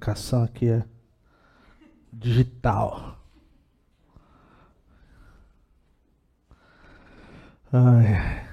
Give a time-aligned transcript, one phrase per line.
[0.00, 0.84] comunicação aqui é
[2.10, 3.18] digital.
[7.70, 8.48] Ai,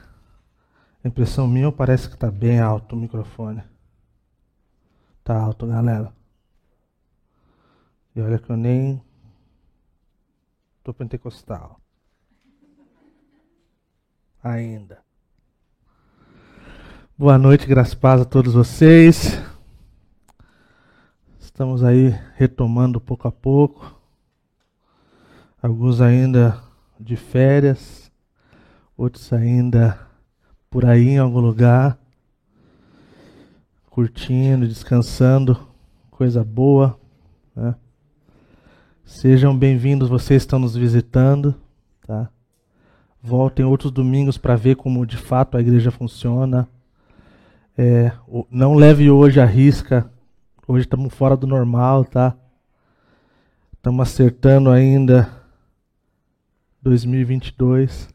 [1.03, 3.63] impressão minha parece que está bem alto o microfone.
[5.23, 6.13] Tá alto, galera.
[8.13, 9.01] E olha que eu nem
[10.83, 11.79] tô pentecostal.
[14.43, 15.01] Ainda.
[17.17, 19.46] Boa noite, graças a todos vocês.
[21.57, 23.99] Estamos aí retomando pouco a pouco.
[25.59, 26.61] Alguns ainda
[26.99, 28.11] de férias,
[28.95, 29.99] outros ainda
[30.69, 31.97] por aí em algum lugar,
[33.89, 35.59] curtindo, descansando,
[36.11, 36.95] coisa boa.
[37.55, 37.73] Né?
[39.03, 41.55] Sejam bem-vindos, vocês estão nos visitando.
[42.05, 42.29] Tá?
[43.19, 46.69] Voltem outros domingos para ver como de fato a igreja funciona.
[47.75, 48.11] É,
[48.51, 50.07] não leve hoje a risca
[50.69, 52.35] Hoje estamos fora do normal, tá?
[53.71, 55.31] Estamos acertando ainda
[56.81, 58.09] 2022.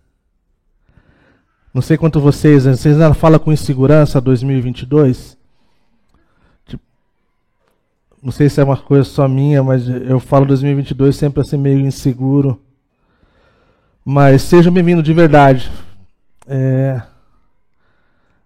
[1.73, 5.39] Não sei quanto vocês, vocês ainda falam com insegurança 2022?
[6.67, 6.85] Tipo,
[8.23, 11.81] não sei se é uma coisa só minha, mas eu falo 2022 sempre assim meio
[11.81, 12.61] inseguro.
[14.05, 15.73] Mas sejam bem-vindos de verdade.
[16.47, 17.01] É,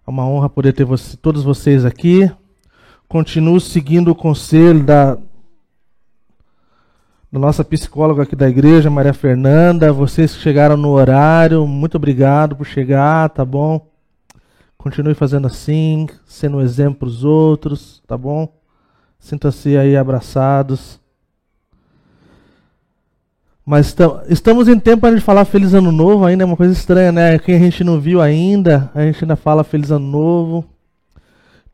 [0.07, 2.31] é uma honra poder ter você, todos vocês aqui.
[3.07, 5.15] Continuo seguindo o conselho da,
[7.31, 9.93] da nossa psicóloga aqui da igreja, Maria Fernanda.
[9.93, 13.87] Vocês que chegaram no horário, muito obrigado por chegar, tá bom?
[14.77, 18.53] Continue fazendo assim, sendo um exemplo para os outros, tá bom?
[19.17, 20.99] Sinta-se aí abraçados.
[23.65, 23.95] Mas
[24.27, 27.39] estamos em tempo para gente falar Feliz Ano Novo ainda, é uma coisa estranha, né?
[27.39, 30.76] Quem a gente não viu ainda, a gente ainda fala Feliz Ano Novo.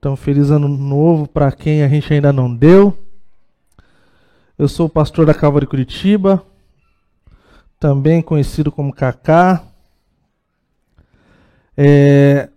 [0.04, 2.94] Então, feliz ano novo para quem a gente ainda não deu.
[4.58, 6.46] Eu sou o pastor da Calvary Curitiba,
[7.80, 9.64] também conhecido como Kaká.
[11.78, 12.50] É...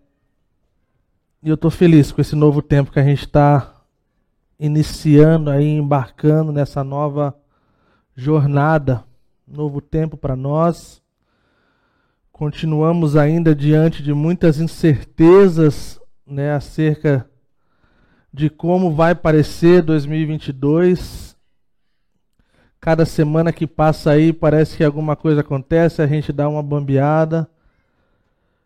[1.41, 3.81] E eu estou feliz com esse novo tempo que a gente está
[4.59, 7.33] iniciando aí, embarcando nessa nova
[8.17, 9.05] jornada,
[9.47, 11.01] novo tempo para nós.
[12.33, 17.31] Continuamos ainda diante de muitas incertezas né, acerca
[18.37, 21.35] de como vai parecer 2022.
[22.79, 27.49] Cada semana que passa aí parece que alguma coisa acontece, a gente dá uma bambeada.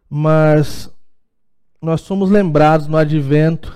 [0.09, 0.93] Mas
[1.81, 3.73] nós somos lembrados no advento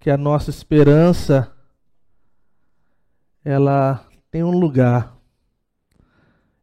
[0.00, 1.52] que a nossa esperança
[3.44, 5.16] ela tem um lugar.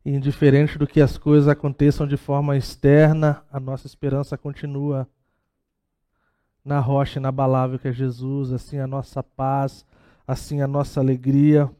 [0.06, 5.08] Indiferente do que as coisas aconteçam de forma externa, a nossa esperança continua
[6.67, 9.85] na rocha inabalável que é Jesus, assim a nossa paz,
[10.28, 11.72] assim a nossa alegria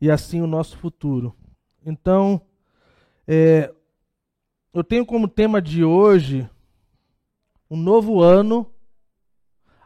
[0.00, 1.36] e assim o nosso futuro.
[1.84, 2.40] Então,
[3.28, 3.70] é,
[4.72, 6.48] eu tenho como tema de hoje
[7.70, 8.66] um novo ano.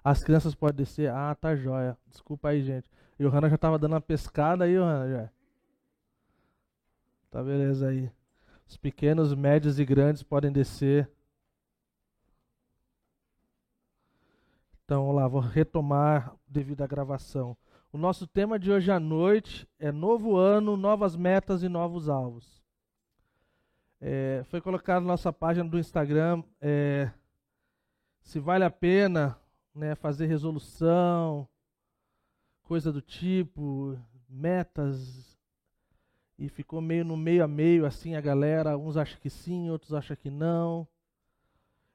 [0.04, 1.10] As crianças podem descer.
[1.10, 1.98] Ah, tá joia.
[2.08, 2.88] Desculpa aí, gente.
[3.18, 5.10] Johanna já estava dando uma pescada aí, Johanna.
[5.10, 5.30] Já.
[7.28, 8.08] Tá beleza aí.
[8.68, 11.10] Os pequenos, médios e grandes podem descer.
[14.86, 17.56] Então, vou retomar devido à gravação.
[17.92, 22.62] O nosso tema de hoje à noite é Novo Ano, Novas Metas e Novos Alvos.
[24.00, 27.10] É, foi colocado na nossa página do Instagram é,
[28.22, 29.36] se vale a pena
[29.74, 31.48] né, fazer resolução,
[32.62, 33.98] coisa do tipo,
[34.28, 35.36] metas,
[36.38, 38.78] e ficou meio no meio a meio assim a galera.
[38.78, 40.86] Uns acham que sim, outros acham que não.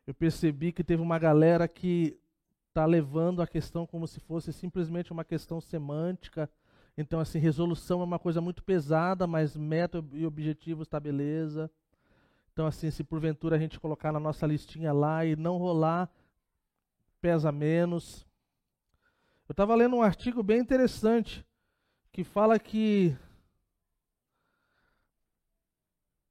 [0.06, 2.20] Eu percebi que teve uma galera que
[2.72, 6.50] está levando a questão como se fosse simplesmente uma questão semântica.
[6.98, 11.70] Então, assim, resolução é uma coisa muito pesada, mas meta e objetivo está beleza.
[12.54, 16.10] Então, assim, se porventura a gente colocar na nossa listinha lá e não rolar,
[17.20, 18.26] pesa menos.
[19.50, 21.46] Eu estava lendo um artigo bem interessante
[22.12, 23.16] que fala que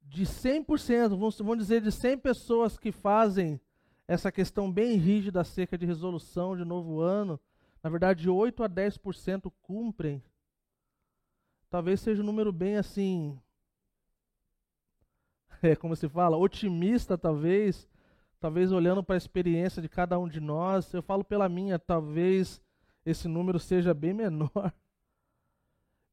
[0.01, 3.61] de 100%, vamos, vamos dizer, de 100 pessoas que fazem
[4.11, 7.39] essa questão bem rígida acerca de resolução de novo ano,
[7.81, 10.21] na verdade, 8 a 10% cumprem.
[11.69, 13.39] Talvez seja um número bem assim.
[15.63, 17.87] É como se fala, otimista, talvez.
[18.39, 20.91] Talvez olhando para a experiência de cada um de nós.
[20.91, 22.59] Eu falo pela minha, talvez
[23.05, 24.73] esse número seja bem menor.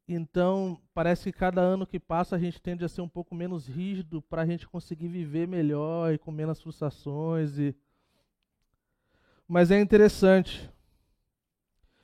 [0.06, 3.66] Então, parece que cada ano que passa a gente tende a ser um pouco menos
[3.66, 7.74] rígido para a gente conseguir viver melhor e com menos frustrações e
[9.48, 10.70] mas é interessante.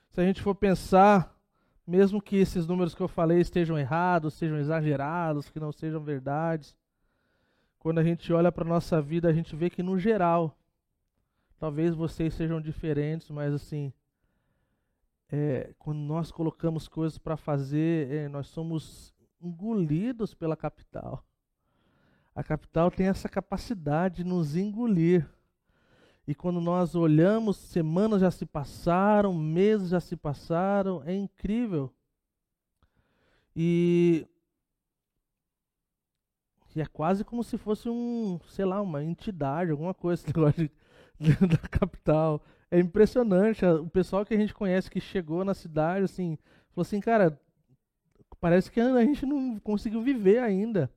[0.09, 1.37] se a gente for pensar,
[1.85, 6.75] mesmo que esses números que eu falei estejam errados, sejam exagerados, que não sejam verdades,
[7.77, 10.57] quando a gente olha para a nossa vida, a gente vê que no geral,
[11.59, 13.93] talvez vocês sejam diferentes, mas assim,
[15.29, 21.23] é, quando nós colocamos coisas para fazer, é, nós somos engolidos pela capital.
[22.33, 25.29] A capital tem essa capacidade de nos engolir.
[26.27, 31.93] E quando nós olhamos, semanas já se passaram, meses já se passaram, é incrível.
[33.55, 34.27] E,
[36.75, 40.69] e é quase como se fosse um, sei lá, uma entidade, alguma coisa, esse negócio
[41.19, 42.41] de, da capital.
[42.71, 43.63] É impressionante.
[43.63, 46.37] O pessoal que a gente conhece que chegou na cidade, assim,
[46.71, 47.39] falou assim, cara,
[48.41, 50.89] parece que a gente não conseguiu viver ainda.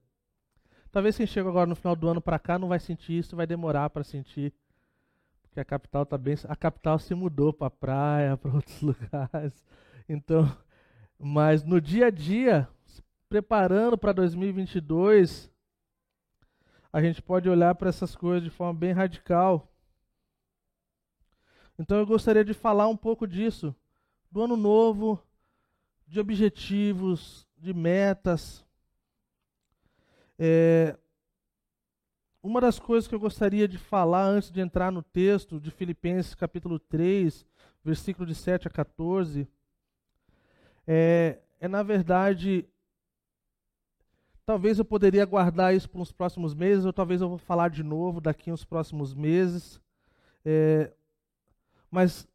[0.90, 3.46] Talvez quem chega agora no final do ano para cá não vai sentir isso, vai
[3.46, 4.54] demorar para sentir.
[5.58, 9.64] Porque a capital tá bem, a capital se mudou para praia, para outros lugares.
[10.08, 10.56] Então,
[11.18, 12.68] mas no dia a dia,
[13.28, 15.50] preparando para 2022,
[16.92, 19.68] a gente pode olhar para essas coisas de forma bem radical.
[21.76, 23.74] Então eu gostaria de falar um pouco disso,
[24.30, 25.20] do ano novo,
[26.06, 28.64] de objetivos, de metas.
[30.38, 30.96] É,
[32.42, 36.34] uma das coisas que eu gostaria de falar antes de entrar no texto de Filipenses
[36.34, 37.44] capítulo 3,
[37.84, 39.48] versículo de 7 a 14,
[40.86, 42.66] é, é na verdade,
[44.46, 47.82] talvez eu poderia guardar isso para os próximos meses, ou talvez eu vou falar de
[47.82, 49.80] novo daqui uns próximos meses.
[50.44, 50.92] É,
[51.90, 52.26] mas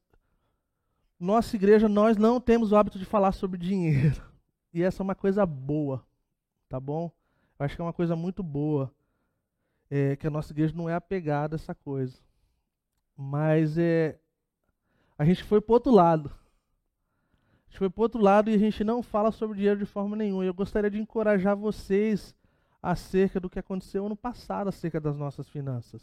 [1.19, 4.21] nossa igreja, nós não temos o hábito de falar sobre dinheiro.
[4.75, 6.03] E essa é uma coisa boa,
[6.67, 7.11] tá bom?
[7.59, 8.91] Eu acho que é uma coisa muito boa.
[9.95, 12.18] É, que a nossa igreja não é apegada a essa coisa.
[13.16, 14.18] Mas é,
[15.16, 16.31] a gente foi para outro lado.
[17.68, 20.16] A gente foi para outro lado e a gente não fala sobre dinheiro de forma
[20.16, 20.44] nenhuma.
[20.44, 22.36] Eu gostaria de encorajar vocês
[22.81, 26.01] acerca do que aconteceu ano passado acerca das nossas finanças.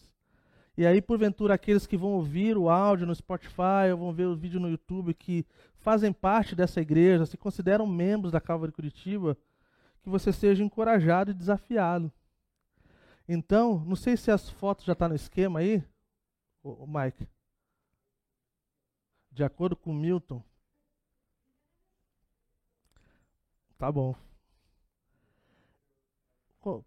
[0.77, 4.37] E aí, porventura, aqueles que vão ouvir o áudio no Spotify ou vão ver o
[4.37, 5.45] vídeo no YouTube que
[5.79, 9.37] fazem parte dessa igreja, se consideram membros da Calvary Curitiba,
[10.01, 12.13] que você seja encorajado e desafiado.
[13.33, 15.85] Então, não sei se as fotos já estão tá no esquema aí,
[16.65, 17.29] o Mike.
[19.31, 20.43] De acordo com o Milton.
[23.79, 24.17] Tá bom.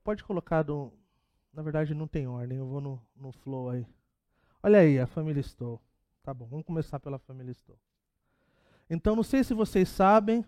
[0.03, 0.91] Pode colocar do,
[1.53, 3.87] na verdade não tem ordem, eu vou no, no flow aí.
[4.61, 5.79] Olha aí, a família Stowe.
[6.21, 7.79] Tá bom, vamos começar pela família Stowe.
[8.89, 10.43] Então, não sei se vocês sabem,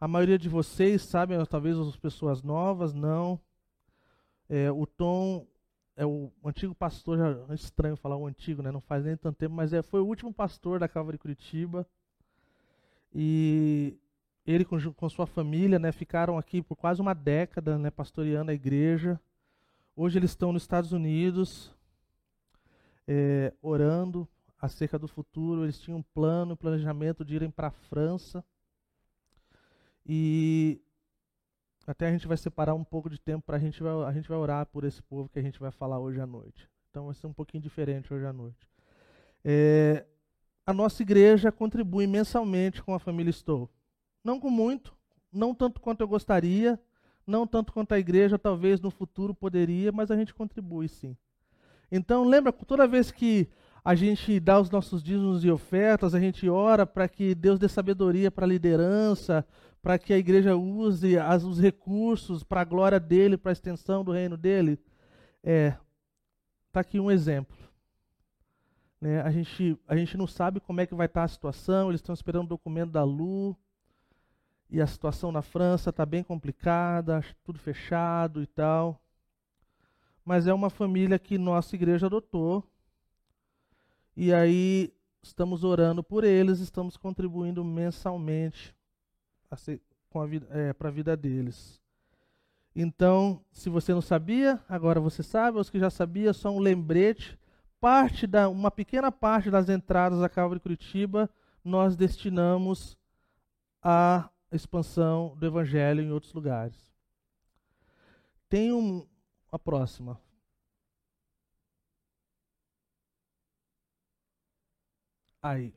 [0.00, 3.40] a maioria de vocês sabem, talvez as pessoas novas, não.
[4.48, 5.46] É, o Tom
[5.96, 8.70] é o antigo pastor, já é estranho falar o antigo, né?
[8.70, 11.86] Não faz nem tanto tempo, mas é, foi o último pastor da Calvary Curitiba.
[13.14, 13.98] E
[14.46, 18.54] ele com, com sua família, né, ficaram aqui por quase uma década, né, pastoreando a
[18.54, 19.18] igreja.
[19.96, 21.74] Hoje eles estão nos Estados Unidos,
[23.08, 24.28] é, orando
[24.60, 25.64] acerca do futuro.
[25.64, 28.44] Eles tinham um plano, um planejamento de irem para a França.
[30.04, 30.80] E
[31.86, 34.38] até a gente vai separar um pouco de tempo para a gente a gente vai
[34.38, 36.68] orar por esse povo que a gente vai falar hoje à noite.
[36.90, 38.68] Então vai ser um pouquinho diferente hoje à noite.
[39.44, 40.04] É,
[40.66, 43.70] a nossa igreja contribui mensalmente com a família Estou.
[44.24, 44.96] Não com muito,
[45.32, 46.80] não tanto quanto eu gostaria,
[47.26, 51.16] não tanto quanto a igreja, talvez no futuro poderia, mas a gente contribui sim.
[51.90, 53.48] Então, lembra, toda vez que
[53.86, 57.68] a gente dá os nossos dízimos e ofertas, a gente ora para que Deus dê
[57.68, 59.46] sabedoria para a liderança,
[59.80, 64.02] para que a igreja use as, os recursos para a glória dele, para a extensão
[64.02, 64.76] do reino dele.
[65.40, 65.72] É,
[66.72, 67.56] tá aqui um exemplo.
[69.00, 71.88] Né, a, gente, a gente não sabe como é que vai estar tá a situação,
[71.88, 73.56] eles estão esperando o documento da Lu,
[74.68, 79.00] e a situação na França está bem complicada, tudo fechado e tal.
[80.24, 82.68] Mas é uma família que nossa igreja adotou.
[84.16, 84.92] E aí
[85.22, 88.74] estamos orando por eles, estamos contribuindo mensalmente
[90.50, 91.80] é, para a vida deles.
[92.74, 97.38] Então, se você não sabia, agora você sabe, os que já sabia, só um lembrete.
[97.80, 101.30] Parte da, uma pequena parte das entradas da Calvary Curitiba
[101.66, 102.96] nós destinamos
[103.82, 106.76] a expansão do evangelho em outros lugares.
[108.48, 109.04] Tem um,
[109.50, 110.20] a próxima.
[115.42, 115.72] Aí.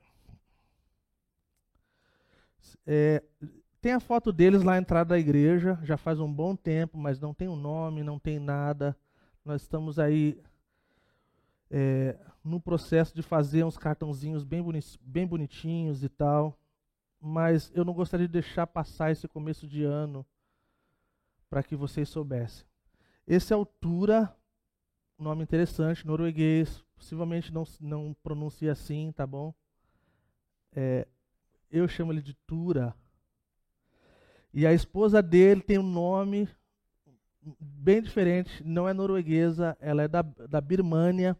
[2.86, 3.24] É,
[3.82, 7.20] tem a foto deles lá na entrada da igreja, já faz um bom tempo, mas
[7.20, 8.98] não tem o um nome, não tem nada.
[9.46, 10.42] Nós estamos aí
[11.70, 16.58] é, no processo de fazer uns cartãozinhos bem, boni bem bonitinhos e tal,
[17.22, 20.25] mas eu não gostaria de deixar passar esse começo de ano
[21.50, 22.66] para que vocês soubessem.
[23.28, 23.56] Esse é
[25.23, 29.53] nome interessante, norueguês, possivelmente não, não pronuncia assim, tá bom?
[30.73, 31.07] É,
[31.69, 32.95] eu chamo ele de Tura.
[34.53, 36.49] E a esposa dele tem um nome
[37.59, 41.38] bem diferente, não é norueguesa, ela é da, da Birmânia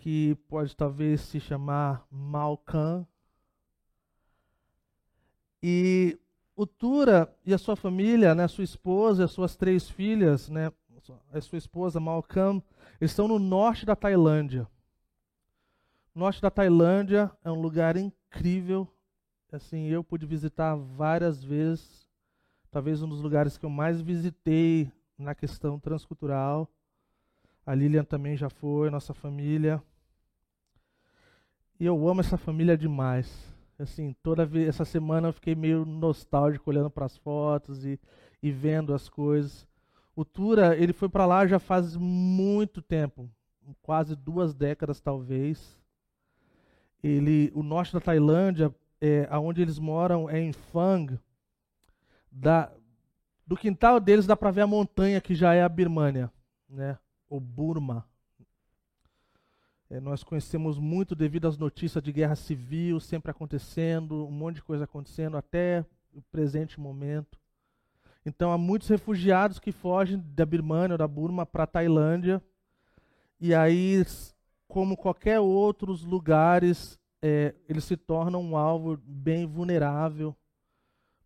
[0.00, 3.06] que pode talvez se chamar Malcan.
[5.62, 6.18] E
[6.56, 10.72] o Tura e a sua família, né, sua esposa e as suas três filhas, né,
[11.32, 12.62] a sua esposa Malcolm,
[13.00, 14.66] estão no norte da Tailândia.
[16.14, 18.88] O norte da Tailândia é um lugar incrível.
[19.52, 22.08] Assim, eu pude visitar várias vezes.
[22.70, 26.68] Talvez um dos lugares que eu mais visitei na questão transcultural.
[27.64, 29.82] A Lilian também já foi, nossa família.
[31.78, 33.54] E eu amo essa família demais.
[33.78, 37.98] Assim, toda essa semana eu fiquei meio nostálgico olhando para as fotos e,
[38.42, 39.66] e vendo as coisas.
[40.20, 43.30] O Tura, ele foi para lá já faz muito tempo,
[43.80, 45.80] quase duas décadas talvez.
[47.02, 51.18] Ele, o norte da Tailândia, é, aonde eles moram é em Phang.
[52.30, 52.70] Da,
[53.46, 56.30] do quintal deles dá para ver a montanha que já é a Birmânia,
[56.68, 56.98] né?
[57.26, 58.04] O Burma.
[59.88, 64.64] É, nós conhecemos muito devido às notícias de guerra civil sempre acontecendo, um monte de
[64.64, 67.40] coisa acontecendo até o presente momento.
[68.24, 72.42] Então há muitos refugiados que fogem da Birmânia ou da Burma para a Tailândia.
[73.40, 74.04] E aí,
[74.68, 80.36] como qualquer outros lugares, é, eles se tornam um alvo bem vulnerável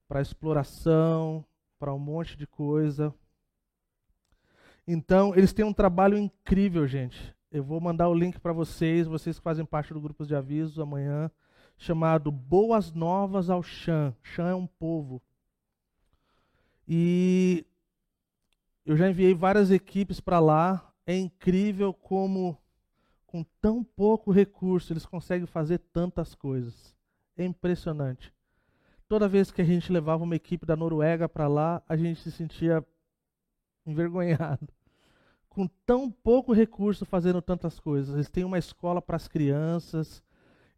[0.06, 1.44] para exploração,
[1.78, 3.12] para um monte de coisa.
[4.86, 7.34] Então, eles têm um trabalho incrível, gente.
[7.50, 10.78] Eu vou mandar o link para vocês, vocês que fazem parte do grupo de avisos
[10.78, 11.30] amanhã,
[11.76, 14.14] chamado Boas Novas ao Xan.
[14.22, 15.22] Xan é um povo.
[16.86, 17.66] E
[18.84, 20.92] eu já enviei várias equipes para lá.
[21.06, 22.58] É incrível como,
[23.26, 26.94] com tão pouco recurso, eles conseguem fazer tantas coisas.
[27.36, 28.32] É impressionante.
[29.08, 32.32] Toda vez que a gente levava uma equipe da Noruega para lá, a gente se
[32.32, 32.84] sentia
[33.86, 34.68] envergonhado
[35.48, 38.14] com tão pouco recurso fazendo tantas coisas.
[38.14, 40.22] Eles têm uma escola para as crianças,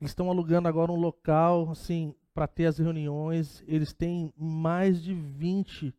[0.00, 3.64] eles estão alugando agora um local assim para ter as reuniões.
[3.66, 5.94] Eles têm mais de 20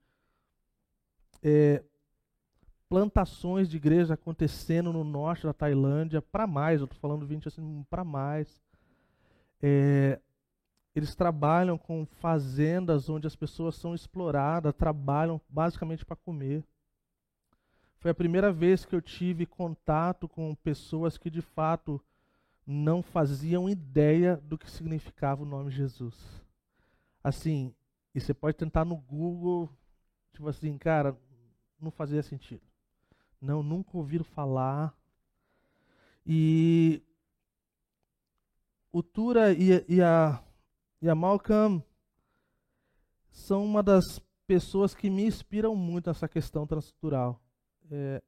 [1.41, 1.83] é,
[2.87, 7.83] plantações de igreja acontecendo no norte da Tailândia, para mais, eu estou falando 20 assim,
[7.89, 8.61] para mais.
[9.59, 10.19] É,
[10.93, 16.63] eles trabalham com fazendas onde as pessoas são exploradas, trabalham basicamente para comer.
[17.97, 21.99] Foi a primeira vez que eu tive contato com pessoas que de fato
[22.67, 26.15] não faziam ideia do que significava o nome Jesus.
[27.23, 27.73] Assim,
[28.13, 29.69] e você pode tentar no Google,
[30.33, 31.17] tipo assim, cara,
[31.79, 32.61] não fazia sentido.
[33.41, 34.93] Não, nunca ouviram falar.
[36.25, 37.01] E
[38.91, 40.43] o Tura e, e, a,
[41.01, 41.81] e a Malcolm
[43.31, 47.41] são uma das pessoas que me inspiram muito nessa questão transtrutural
[47.91, 48.21] é,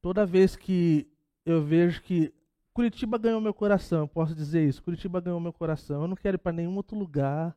[0.00, 1.10] toda vez que
[1.44, 2.32] eu vejo que
[2.80, 4.82] Curitiba ganhou meu coração, eu posso dizer isso.
[4.82, 6.00] Curitiba ganhou meu coração.
[6.00, 7.54] Eu não quero ir para nenhum outro lugar.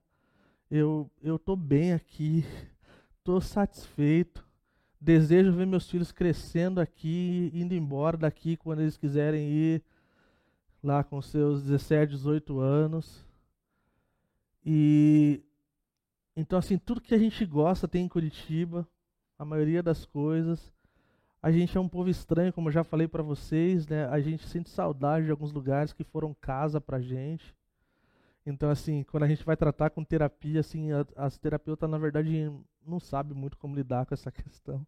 [0.70, 2.44] Eu eu tô bem aqui,
[3.24, 4.46] tô satisfeito.
[5.00, 9.82] Desejo ver meus filhos crescendo aqui, indo embora daqui quando eles quiserem ir
[10.84, 13.26] lá com seus 17, 18 anos.
[14.66, 15.42] E
[16.36, 18.86] então assim, tudo que a gente gosta tem em Curitiba,
[19.40, 20.74] a maioria das coisas.
[21.44, 24.06] A gente é um povo estranho, como eu já falei para vocês, né?
[24.06, 27.54] A gente sente saudade de alguns lugares que foram casa pra gente.
[28.46, 32.50] Então, assim, quando a gente vai tratar com terapia, assim, as terapeutas, na verdade,
[32.88, 34.88] não sabem muito como lidar com essa questão.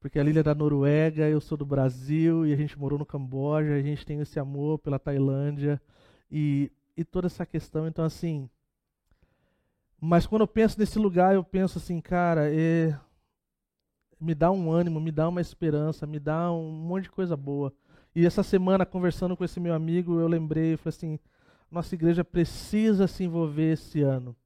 [0.00, 3.04] Porque a Lília é da Noruega, eu sou do Brasil, e a gente morou no
[3.04, 5.78] Camboja, a gente tem esse amor pela Tailândia,
[6.30, 7.86] e, e toda essa questão.
[7.86, 8.48] Então, assim.
[10.00, 12.98] Mas quando eu penso nesse lugar, eu penso assim, cara, é,
[14.20, 17.72] me dá um ânimo, me dá uma esperança, me dá um monte de coisa boa.
[18.14, 21.18] E essa semana, conversando com esse meu amigo, eu lembrei, falei assim,
[21.70, 24.36] nossa igreja precisa se envolver esse ano.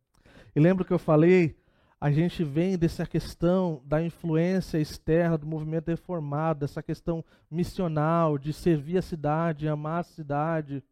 [0.57, 1.57] E lembro que eu falei,
[2.01, 8.53] a gente vem dessa questão da influência externa do movimento reformado, dessa questão missional, de
[8.53, 10.83] servir a cidade, amar a cidade,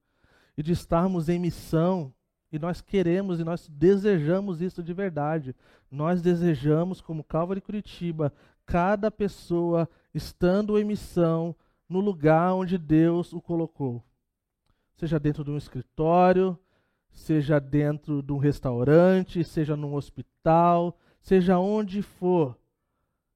[0.57, 2.13] e de estarmos em missão.
[2.51, 5.55] E nós queremos e nós desejamos isso de verdade.
[5.91, 8.33] Nós desejamos, como Calvary Curitiba,
[8.67, 11.55] cada pessoa estando em missão
[11.89, 14.03] no lugar onde Deus o colocou.
[14.97, 16.59] Seja dentro de um escritório,
[17.11, 22.59] seja dentro de um restaurante, seja num hospital, seja onde for.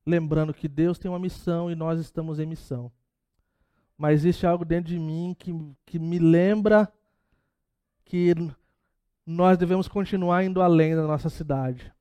[0.05, 2.91] Lembrando que Deus tem uma missão e nós estamos em missão.
[3.97, 5.53] Mas existe algo dentro de mim que,
[5.85, 6.91] que me lembra
[8.05, 8.35] que
[9.25, 11.93] nós devemos continuar indo além da nossa cidade.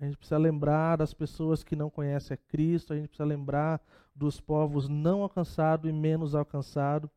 [0.00, 3.82] A gente precisa lembrar das pessoas que não conhecem a Cristo, a gente precisa lembrar
[4.14, 7.10] dos povos não alcançados e menos alcançados.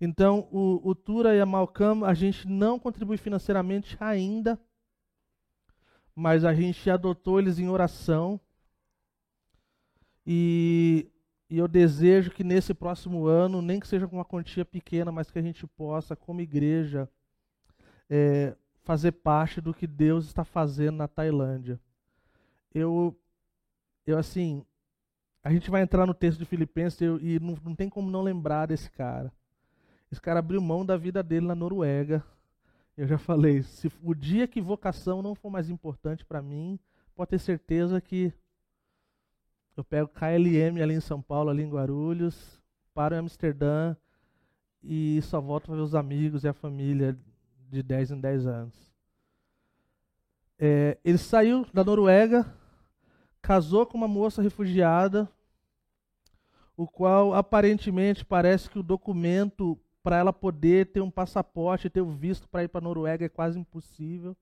[0.00, 4.60] Então, o, o Tura e a Malcam, a gente não contribui financeiramente ainda,
[6.14, 8.40] mas a gente adotou eles em oração.
[10.24, 11.10] E,
[11.50, 15.30] e eu desejo que nesse próximo ano, nem que seja com uma quantia pequena, mas
[15.30, 17.08] que a gente possa, como igreja,
[18.08, 21.80] é, fazer parte do que Deus está fazendo na Tailândia
[22.76, 23.18] eu,
[24.06, 24.64] eu assim,
[25.42, 28.22] a gente vai entrar no texto de Filipenses eu, e não, não tem como não
[28.22, 29.32] lembrar desse cara.
[30.12, 32.22] Esse cara abriu mão da vida dele na Noruega.
[32.96, 36.78] Eu já falei, se o dia que vocação não for mais importante para mim,
[37.14, 38.32] pode ter certeza que
[39.76, 42.60] eu pego KLM ali em São Paulo, ali em Guarulhos,
[42.94, 43.96] paro em Amsterdã
[44.82, 47.18] e só volto para ver os amigos e a família
[47.70, 48.86] de 10 em 10 anos.
[50.58, 52.46] É, ele saiu da Noruega,
[53.46, 55.30] casou com uma moça refugiada,
[56.76, 62.10] o qual aparentemente parece que o documento para ela poder ter um passaporte, ter o
[62.10, 64.36] visto para ir para a Noruega é quase impossível.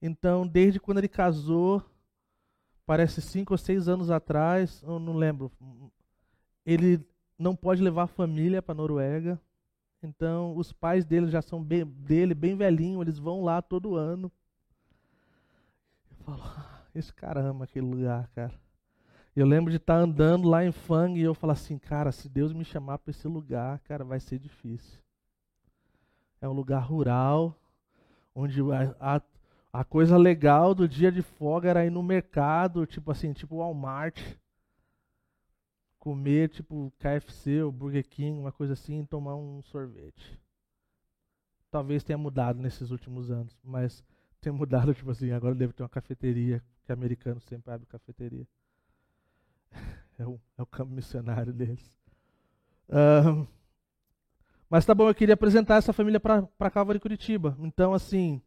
[0.00, 1.84] Então, desde quando ele casou,
[2.86, 5.50] parece cinco ou seis anos atrás, eu não lembro,
[6.64, 7.04] ele
[7.36, 9.40] não pode levar a família para a Noruega.
[10.00, 14.30] Então, os pais dele já são bem, dele bem velhinhos, eles vão lá todo ano.
[16.12, 18.54] Eu falo, esse caramba, aquele lugar, cara.
[19.34, 22.28] Eu lembro de estar tá andando lá em Fang e eu falar assim, cara, se
[22.28, 25.00] Deus me chamar para esse lugar, cara, vai ser difícil.
[26.40, 27.58] É um lugar rural,
[28.32, 29.22] onde a, a,
[29.72, 34.20] a coisa legal do dia de folga era ir no mercado, tipo assim, tipo Walmart,
[35.98, 40.40] comer tipo KFC ou Burger King, uma coisa assim, e tomar um sorvete.
[41.72, 44.04] Talvez tenha mudado nesses últimos anos, mas
[44.40, 48.46] tem mudado, tipo assim, agora deve ter uma cafeteria que americano sempre abre cafeteria.
[50.16, 51.98] É o, é o campo missionário deles.
[52.88, 53.44] Uh,
[54.70, 57.56] mas tá bom, eu queria apresentar essa família para Calvary Curitiba.
[57.58, 58.40] Então, assim,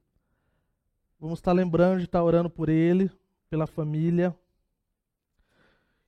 [1.20, 3.12] vamos estar tá lembrando de estar tá orando por ele,
[3.50, 4.34] pela família.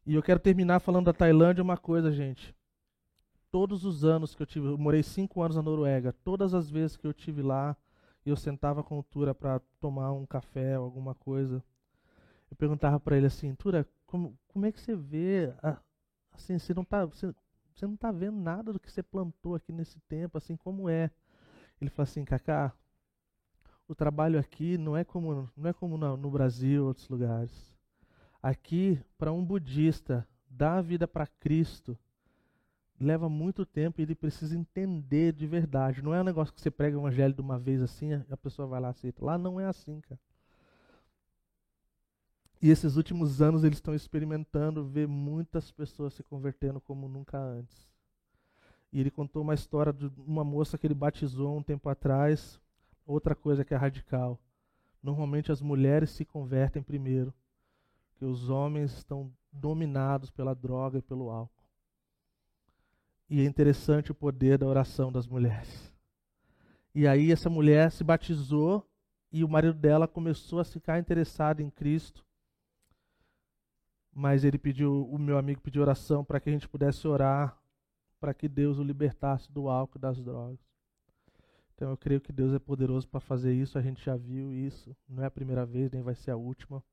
[0.06, 2.56] E eu quero terminar falando da Tailândia uma coisa, gente.
[3.52, 6.96] Todos os anos que eu tive, eu morei cinco anos na Noruega, todas as vezes
[6.96, 7.76] que eu tive lá,
[8.26, 11.62] eu sentava com o Tura para tomar um café ou alguma coisa
[12.50, 15.54] eu perguntava para ele assim, Tura, como, como é que você vê,
[16.32, 17.34] assim, você não tá, você,
[17.76, 21.12] você não tá vendo nada do que você plantou aqui nesse tempo, assim, como é?
[21.80, 22.74] Ele falou assim, Cacá,
[23.88, 27.74] o trabalho aqui não é como, não é como no, no Brasil, outros lugares.
[28.42, 31.98] Aqui, para um budista dar a vida para Cristo,
[33.00, 36.02] leva muito tempo e ele precisa entender de verdade.
[36.02, 38.68] Não é um negócio que você prega o evangelho de uma vez assim, a pessoa
[38.68, 39.24] vai lá e aceita.
[39.24, 40.20] Lá não é assim, cara.
[42.62, 47.88] E esses últimos anos eles estão experimentando ver muitas pessoas se convertendo como nunca antes.
[48.92, 52.60] E ele contou uma história de uma moça que ele batizou um tempo atrás.
[53.06, 54.38] Outra coisa que é radical.
[55.02, 57.34] Normalmente as mulheres se convertem primeiro,
[58.18, 61.64] que os homens estão dominados pela droga e pelo álcool.
[63.30, 65.94] E é interessante o poder da oração das mulheres.
[66.94, 68.86] E aí essa mulher se batizou
[69.32, 72.26] e o marido dela começou a ficar interessado em Cristo
[74.14, 77.58] mas ele pediu, o meu amigo pediu oração para que a gente pudesse orar
[78.20, 80.60] para que Deus o libertasse do álcool e das drogas.
[81.74, 84.96] Então eu creio que Deus é poderoso para fazer isso, a gente já viu isso,
[85.08, 86.84] não é a primeira vez, nem vai ser a última.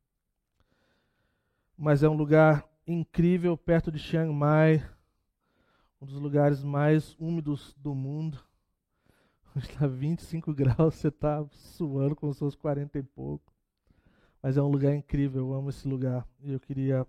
[1.77, 4.89] Mas é um lugar incrível perto de Chiang Mai,
[6.01, 8.39] um dos lugares mais úmidos do mundo.
[9.57, 13.56] Está 25 graus, você está suando com os seus 40 e pouco.
[14.43, 16.27] Mas é um lugar incrível, eu amo esse lugar.
[16.41, 17.07] E eu queria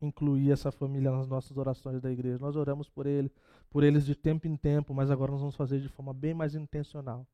[0.00, 2.38] incluir essa família nas nossas orações da igreja.
[2.38, 3.30] Nós oramos por ele,
[3.70, 6.54] por eles de tempo em tempo, mas agora nós vamos fazer de forma bem mais
[6.54, 7.26] intencional.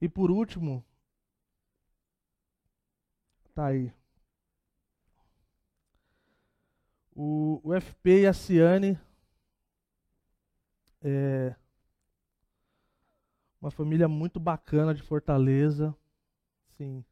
[0.00, 0.84] E por último,
[3.54, 3.92] tá aí.
[7.14, 8.98] O, o FP e a Ciane
[11.02, 11.54] é
[13.60, 15.94] uma família muito bacana de Fortaleza.
[16.70, 17.04] Sim,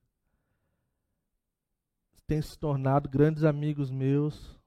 [2.26, 4.58] têm se tornado grandes amigos meus.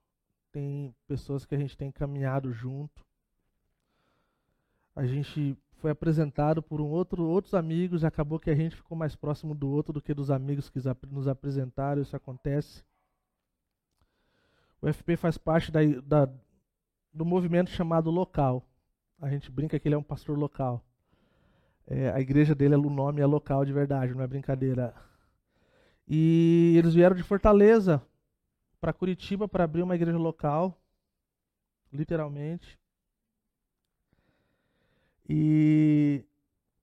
[0.52, 3.04] tem pessoas que a gente tem caminhado junto.
[4.96, 9.14] A gente foi apresentado por um outro, outros amigos acabou que a gente ficou mais
[9.14, 12.02] próximo do outro do que dos amigos que nos apresentaram.
[12.02, 12.84] Isso acontece.
[14.82, 16.32] O FP faz parte da, da,
[17.12, 18.66] do movimento chamado local.
[19.20, 20.84] A gente brinca que ele é um pastor local.
[21.86, 24.94] É, a igreja dele, o nome é local de verdade, não é brincadeira.
[26.12, 28.02] E eles vieram de Fortaleza
[28.80, 30.76] para Curitiba para abrir uma igreja local,
[31.92, 32.76] literalmente.
[35.28, 36.24] E,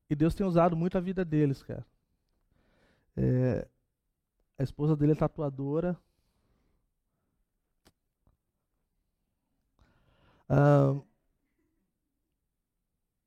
[0.10, 1.86] e Deus tem usado muito a vida deles, cara.
[3.18, 3.68] É,
[4.58, 6.00] a esposa dele é tatuadora.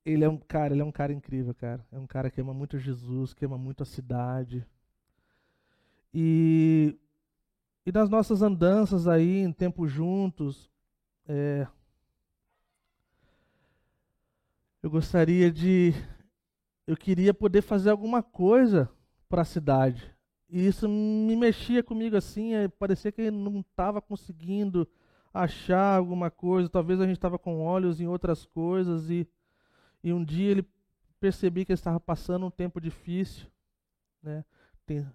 [0.05, 1.87] Ele é um cara, ele é um cara incrível, cara.
[1.93, 4.67] É um cara que ama muito Jesus, que ama muito a cidade.
[6.13, 6.99] E,
[7.87, 10.71] e nas nossas andanças aí, em tempo juntos,
[11.29, 11.67] é,
[14.83, 15.93] eu gostaria de.
[16.87, 18.91] Eu queria poder fazer alguma coisa
[19.29, 20.15] para a cidade.
[20.49, 24.89] E isso me mexia comigo assim, é, parecia que não estava conseguindo
[25.33, 26.69] achar alguma coisa.
[26.69, 29.29] Talvez a gente estava com olhos em outras coisas e,
[30.03, 30.67] e um dia ele
[31.21, 33.47] percebi que ele estava passando um tempo difícil,
[34.21, 34.45] né?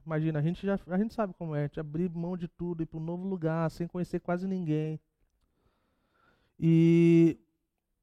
[0.05, 2.83] Imagina, a gente já a gente sabe como é, a gente abrir mão de tudo,
[2.83, 4.99] ir para um novo lugar, sem conhecer quase ninguém.
[6.59, 7.37] E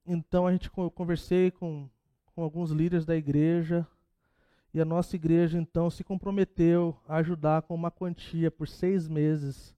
[0.05, 1.89] então a gente eu conversei com,
[2.35, 3.87] com alguns líderes da igreja
[4.73, 9.75] e a nossa igreja então se comprometeu a ajudar com uma quantia por seis meses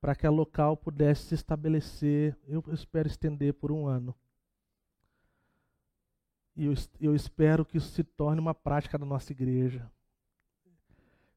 [0.00, 2.36] para que a local pudesse se estabelecer.
[2.46, 4.14] Eu espero estender por um ano.
[6.56, 9.90] E eu, eu espero que isso se torne uma prática da nossa igreja.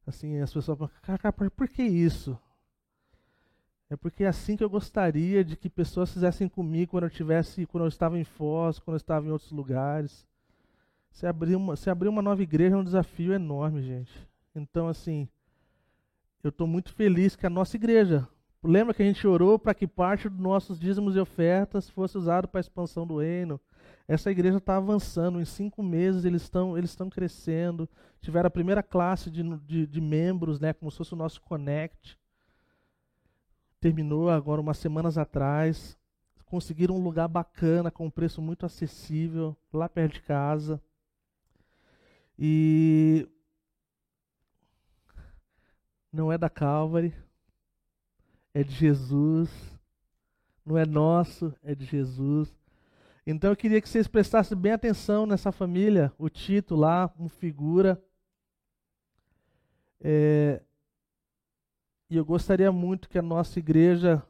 [0.08, 2.40] Assim, as pessoas falam, por que isso?
[3.90, 7.66] É porque é assim que eu gostaria de que pessoas fizessem comigo quando eu tivesse,
[7.66, 10.26] quando eu estava em Foz, quando eu estava em outros lugares.
[11.12, 14.12] Se abrir uma, se abrir uma nova igreja é um desafio enorme, gente.
[14.56, 15.28] Então, assim,
[16.42, 18.28] eu estou muito feliz que a nossa igreja,
[18.64, 22.48] lembra que a gente orou para que parte dos nossos dízimos e ofertas fosse usado
[22.48, 23.60] para a expansão do reino.
[24.08, 25.42] Essa igreja está avançando.
[25.42, 27.90] Em cinco meses eles estão eles crescendo.
[28.22, 32.18] Tiveram a primeira classe de, de, de membros, né, como se fosse o nosso Connect
[33.80, 35.98] terminou agora umas semanas atrás.
[36.46, 40.82] Conseguiram um lugar bacana, com um preço muito acessível, lá perto de casa.
[42.40, 43.28] E
[46.12, 47.14] não é da Calvary,
[48.54, 49.50] é de Jesus.
[50.66, 52.54] Não é nosso, é de Jesus.
[53.30, 56.14] Então eu queria que vocês prestassem bem atenção nessa família.
[56.18, 58.02] O Tito lá, um figura.
[60.00, 60.62] É,
[62.10, 64.24] e eu gostaria muito que a nossa igreja,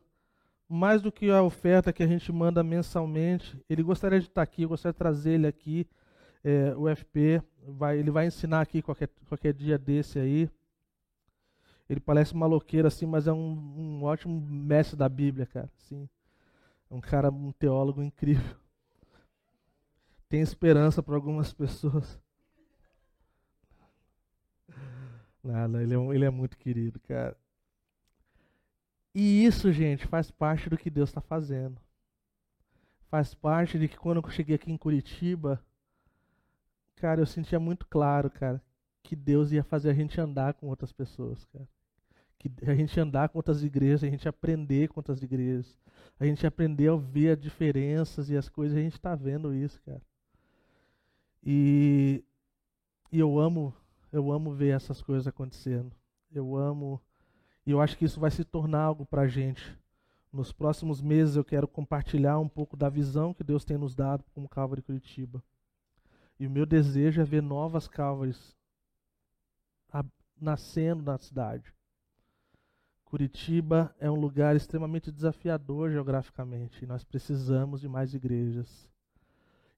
[0.68, 4.64] mais do que a oferta que a gente manda mensalmente, ele gostaria de estar aqui,
[4.64, 5.88] eu gostaria de trazer ele aqui,
[6.44, 10.50] é, o FP, vai, ele vai ensinar aqui qualquer, qualquer dia desse aí.
[11.88, 15.70] Ele parece maloqueiro assim, mas é um, um ótimo mestre da Bíblia, cara.
[15.78, 16.10] Assim,
[16.90, 18.58] é um cara, um teólogo incrível.
[20.30, 22.20] Tem esperança para algumas pessoas.
[25.44, 27.38] Nada, ele é, ele é muito querido, cara.
[29.16, 31.82] E isso, gente, faz parte do que Deus está fazendo.
[33.10, 35.60] Faz parte de que quando eu cheguei aqui em Curitiba,
[36.98, 38.62] cara, eu sentia muito claro, cara,
[39.02, 41.68] que Deus ia fazer a gente andar com outras pessoas, cara.
[42.38, 45.76] Que a gente andar com outras igrejas, a gente aprender com outras igrejas.
[46.20, 49.82] A gente aprender a ver as diferenças e as coisas, a gente está vendo isso,
[49.84, 50.02] cara.
[51.43, 52.23] E,
[53.12, 53.73] e eu amo,
[54.12, 55.95] eu amo ver essas coisas acontecendo.
[56.32, 57.02] Eu amo
[57.65, 59.78] e eu acho que isso vai se tornar algo para a gente.
[60.32, 64.23] Nos próximos meses eu quero compartilhar um pouco da visão que Deus tem nos dado
[64.34, 65.43] como Calvary Curitiba.
[66.39, 68.56] E o meu desejo é ver novas Calvaries
[70.39, 71.73] nascendo na cidade.
[73.06, 76.84] Curitiba é um lugar extremamente desafiador geograficamente.
[76.84, 78.89] E nós precisamos de mais igrejas.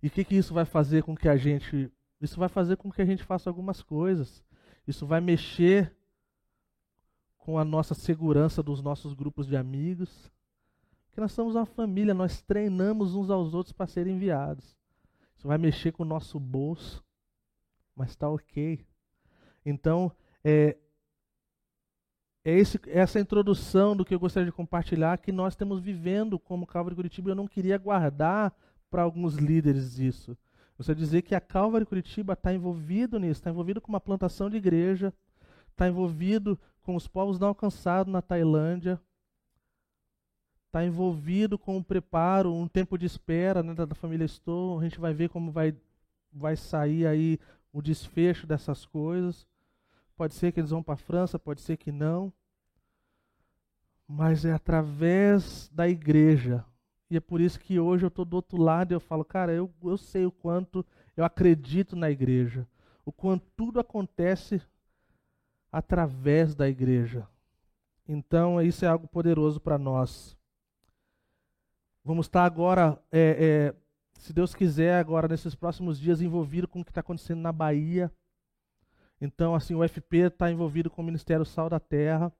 [0.01, 1.91] E o que, que isso vai fazer com que a gente.
[2.21, 4.43] Isso vai fazer com que a gente faça algumas coisas.
[4.87, 5.95] Isso vai mexer
[7.37, 10.31] com a nossa segurança dos nossos grupos de amigos.
[11.11, 14.77] Que nós somos uma família, nós treinamos uns aos outros para serem enviados.
[15.35, 17.03] Isso vai mexer com o nosso bolso,
[17.95, 18.85] mas está ok.
[19.65, 20.11] Então,
[20.43, 20.77] é,
[22.43, 26.67] é esse, essa introdução do que eu gostaria de compartilhar que nós estamos vivendo como
[26.67, 27.31] Calvary Curitiba.
[27.31, 28.53] Eu não queria guardar
[28.89, 30.37] para alguns líderes isso.
[30.79, 34.55] De dizer que a Calvary Curitiba está envolvido nisso, está envolvido com uma plantação de
[34.55, 35.13] igreja,
[35.71, 38.99] está envolvido com os povos não alcançados na Tailândia,
[40.69, 44.79] está envolvido com o preparo, um tempo de espera né, da, família Estou.
[44.79, 45.75] A gente vai ver como vai,
[46.31, 47.39] vai sair aí
[47.73, 49.45] o desfecho dessas coisas.
[50.15, 52.31] Pode ser que eles vão para a França, pode ser que não.
[54.07, 56.63] Mas é através da igreja.
[57.09, 59.51] E é por isso que hoje eu estou do outro lado e eu falo, cara,
[59.51, 60.85] eu, eu sei o quanto
[61.17, 62.67] eu acredito na igreja.
[63.03, 64.61] O quanto tudo acontece
[65.71, 67.27] através da igreja.
[68.07, 70.37] Então, isso é algo poderoso para nós.
[72.03, 73.75] Vamos estar agora, é, é,
[74.19, 78.11] se Deus quiser, agora nesses próximos dias, envolvido com o que está acontecendo na Bahia.
[79.19, 82.31] Então, assim, o FP está envolvido com o Ministério Sal da Terra,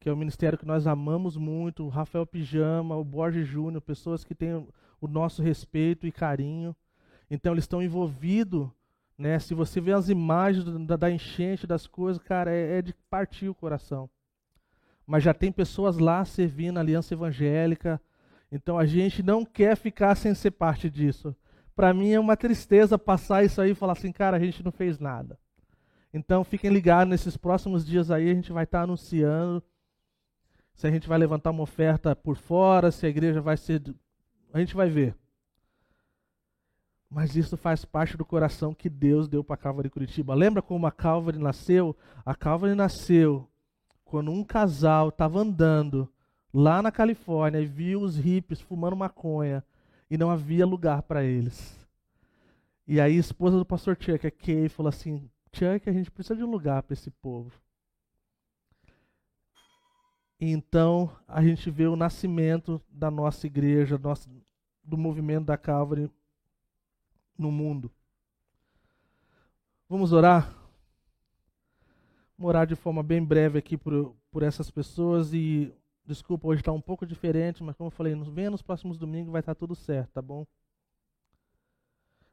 [0.00, 1.84] que é um ministério que nós amamos muito.
[1.84, 4.66] O Rafael Pijama, o Borges Júnior, pessoas que têm
[5.00, 6.74] o nosso respeito e carinho.
[7.30, 8.68] Então, eles estão envolvidos
[9.20, 9.38] né?
[9.38, 13.50] Se você vê as imagens da, da enchente das coisas, cara, é, é, de partir
[13.50, 14.08] o coração.
[15.06, 18.00] Mas já tem pessoas lá servindo a aliança evangélica.
[18.50, 21.36] Então a gente não quer ficar sem ser parte disso.
[21.76, 24.72] Para mim é uma tristeza passar isso aí e falar assim, cara, a gente não
[24.72, 25.38] fez nada.
[26.14, 29.62] Então fiquem ligados nesses próximos dias aí, a gente vai estar tá anunciando
[30.80, 33.82] se a gente vai levantar uma oferta por fora, se a igreja vai ser.
[34.50, 35.14] A gente vai ver.
[37.10, 40.34] Mas isso faz parte do coração que Deus deu para a Calvary Curitiba.
[40.34, 41.94] Lembra como a Calvary nasceu?
[42.24, 43.46] A Calvary nasceu
[44.06, 46.10] quando um casal estava andando
[46.50, 49.62] lá na Califórnia e viu os hippies fumando maconha
[50.10, 51.78] e não havia lugar para eles.
[52.88, 56.36] E aí a esposa do pastor Chuck, a Kay, falou assim: Chuck, a gente precisa
[56.36, 57.52] de um lugar para esse povo.
[60.40, 64.00] Então a gente vê o nascimento da nossa igreja,
[64.82, 66.10] do movimento da Calvary
[67.36, 67.90] no mundo.
[69.86, 70.56] Vamos orar?
[72.38, 75.74] Vamos orar de forma bem breve aqui por, por essas pessoas e
[76.06, 79.40] desculpa, hoje está um pouco diferente, mas como eu falei, venha nos próximos domingos, vai
[79.40, 80.46] estar tá tudo certo, tá bom?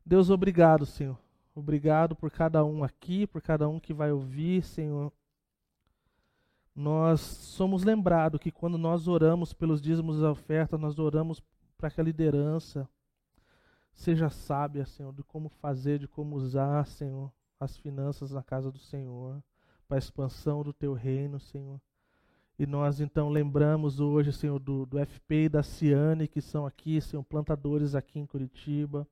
[0.06, 1.17] Deus, obrigado, Senhor.
[1.54, 5.12] Obrigado por cada um aqui, por cada um que vai ouvir, Senhor.
[6.78, 11.44] Nós somos lembrados que quando nós oramos pelos dízimos e ofertas, nós oramos
[11.78, 12.88] para que a liderança,
[13.98, 18.78] Seja sábia, Senhor, de como fazer, de como usar, Senhor, as finanças na casa do
[18.78, 19.44] Senhor,
[19.88, 21.82] para a expansão do teu reino, Senhor.
[22.60, 27.02] E nós então lembramos hoje, Senhor, do, do FP e da Ciane, que são aqui,
[27.02, 29.08] Senhor, plantadores aqui em Curitiba.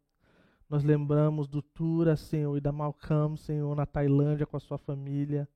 [0.69, 5.49] Nós lembramos do Tura, Senhor, e da Malcolm, Senhor, na Tailândia com a sua família.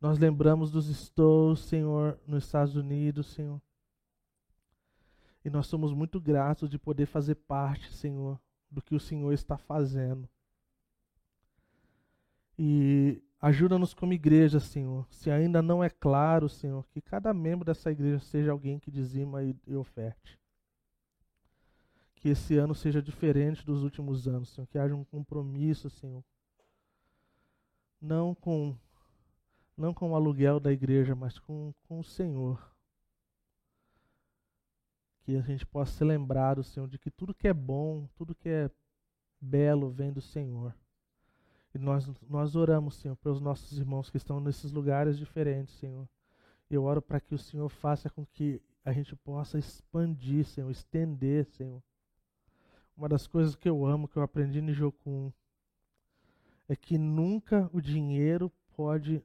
[0.00, 3.60] Nós lembramos dos Stows, Senhor, nos Estados Unidos, Senhor.
[5.44, 9.58] E nós somos muito gratos de poder fazer parte, Senhor, do que o Senhor está
[9.58, 10.28] fazendo.
[12.56, 15.06] E ajuda-nos como igreja, Senhor.
[15.10, 19.42] Se ainda não é claro, Senhor, que cada membro dessa igreja seja alguém que dizima
[19.42, 20.38] e, e oferte.
[22.14, 24.66] Que esse ano seja diferente dos últimos anos, Senhor.
[24.66, 26.24] Que haja um compromisso, Senhor.
[28.00, 28.76] Não com
[29.78, 32.60] não com o aluguel da igreja, mas com, com o Senhor
[35.28, 38.48] que a gente possa ser lembrado, Senhor, de que tudo que é bom, tudo que
[38.48, 38.70] é
[39.38, 40.74] belo vem do Senhor.
[41.74, 46.08] E nós, nós oramos, Senhor, pelos nossos irmãos que estão nesses lugares diferentes, Senhor.
[46.70, 51.44] Eu oro para que o Senhor faça com que a gente possa expandir, Senhor, estender,
[51.44, 51.82] Senhor.
[52.96, 55.30] Uma das coisas que eu amo, que eu aprendi no Jocum,
[56.66, 59.22] é que nunca o dinheiro pode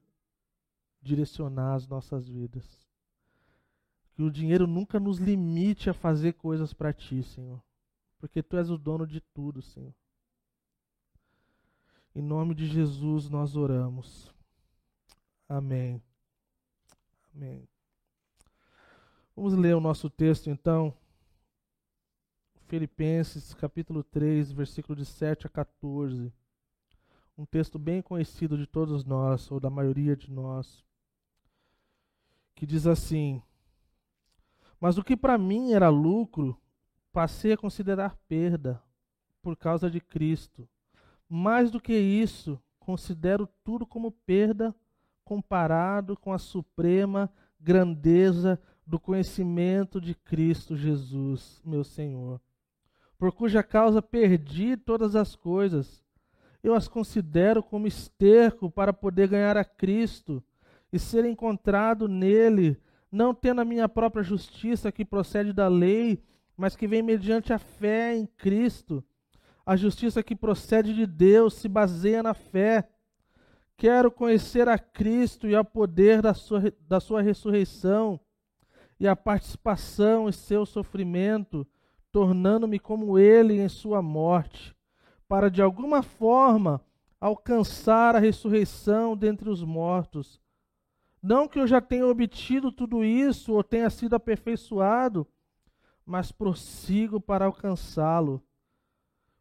[1.04, 2.88] direcionar as nossas vidas.
[4.16, 7.62] Que o dinheiro nunca nos limite a fazer coisas para ti, Senhor.
[8.20, 9.94] Porque tu és o dono de tudo, Senhor.
[12.16, 14.32] Em nome de Jesus nós oramos.
[15.50, 16.02] Amém.
[17.36, 17.68] Amém.
[19.36, 20.96] Vamos ler o nosso texto então.
[22.68, 26.32] Filipenses, capítulo 3, versículo de 7 a 14.
[27.36, 30.84] Um texto bem conhecido de todos nós, ou da maioria de nós,
[32.56, 33.42] que diz assim:
[34.84, 36.60] mas o que para mim era lucro,
[37.13, 38.84] passei a considerar perda
[39.42, 40.68] por causa de Cristo.
[41.30, 44.76] Mais do que isso, considero tudo como perda
[45.24, 52.42] comparado com a suprema grandeza do conhecimento de Cristo Jesus, meu Senhor,
[53.18, 56.04] por cuja causa perdi todas as coisas.
[56.62, 60.44] Eu as considero como esterco para poder ganhar a Cristo
[60.94, 62.80] e ser encontrado nele
[63.12, 66.24] não tendo a minha própria justiça que procede da lei,
[66.56, 69.04] mas que vem mediante a fé em Cristo.
[69.66, 72.90] A justiça que procede de Deus se baseia na fé.
[73.78, 78.20] Quero conhecer a Cristo e ao poder da sua, da sua ressurreição
[79.00, 81.68] e a participação em seu sofrimento,
[82.12, 84.76] tornando-me como ele em sua morte,
[85.28, 86.82] para de alguma forma
[87.20, 90.43] alcançar a ressurreição dentre os mortos.
[91.24, 95.26] Não que eu já tenha obtido tudo isso ou tenha sido aperfeiçoado,
[96.06, 98.44] mas prossigo para alcançá-lo.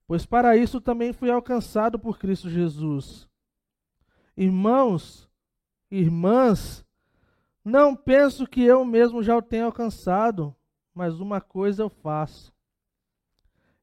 [0.07, 3.29] Pois para isso também fui alcançado por Cristo Jesus.
[4.37, 5.29] Irmãos,
[5.91, 6.87] irmãs,
[7.65, 10.55] não penso que eu mesmo já o tenha alcançado,
[10.95, 12.53] mas uma coisa eu faço,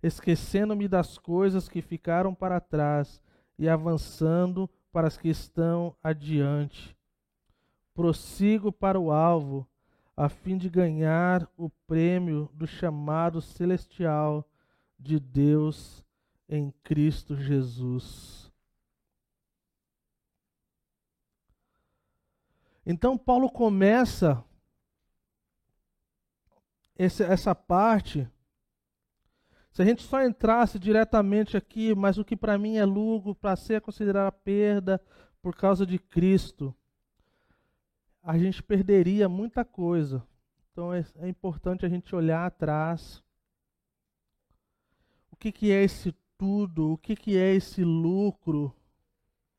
[0.01, 3.21] esquecendo-me das coisas que ficaram para trás
[3.57, 6.97] e avançando para as que estão adiante.
[7.99, 9.67] Prossigo para o alvo,
[10.15, 14.49] a fim de ganhar o prêmio do chamado celestial
[14.97, 16.01] de Deus
[16.47, 18.49] em Cristo Jesus.
[22.85, 24.41] Então, Paulo começa
[26.97, 28.25] esse, essa parte.
[29.73, 33.57] Se a gente só entrasse diretamente aqui, mas o que para mim é lucro, para
[33.57, 35.01] ser considerado perda
[35.41, 36.73] por causa de Cristo,
[38.23, 40.25] a gente perderia muita coisa.
[40.71, 43.23] Então é, é importante a gente olhar atrás.
[45.31, 46.93] O que, que é esse tudo?
[46.93, 48.73] O que, que é esse lucro?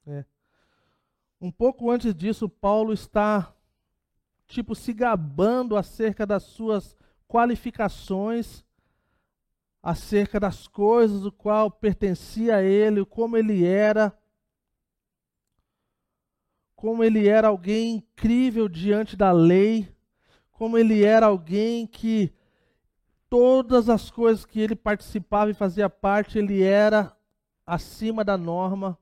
[0.06, 0.24] É.
[1.40, 3.54] Um pouco antes disso, Paulo está
[4.46, 6.96] tipo se gabando acerca das suas
[7.28, 8.64] qualificações,
[9.82, 14.12] acerca das coisas o qual pertencia a ele, como ele era,
[16.80, 19.88] como ele era alguém incrível diante da lei,
[20.50, 22.32] como ele era alguém que
[23.28, 27.16] todas as coisas que ele participava e fazia parte, ele era
[27.66, 28.98] acima da norma.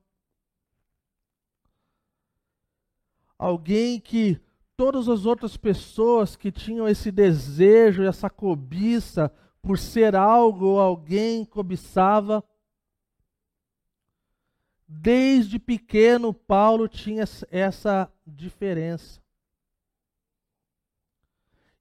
[3.39, 4.41] alguém que
[4.77, 11.45] todas as outras pessoas que tinham esse desejo, essa cobiça por ser algo ou alguém
[11.45, 12.43] cobiçava.
[14.91, 19.21] Desde pequeno, Paulo tinha essa diferença.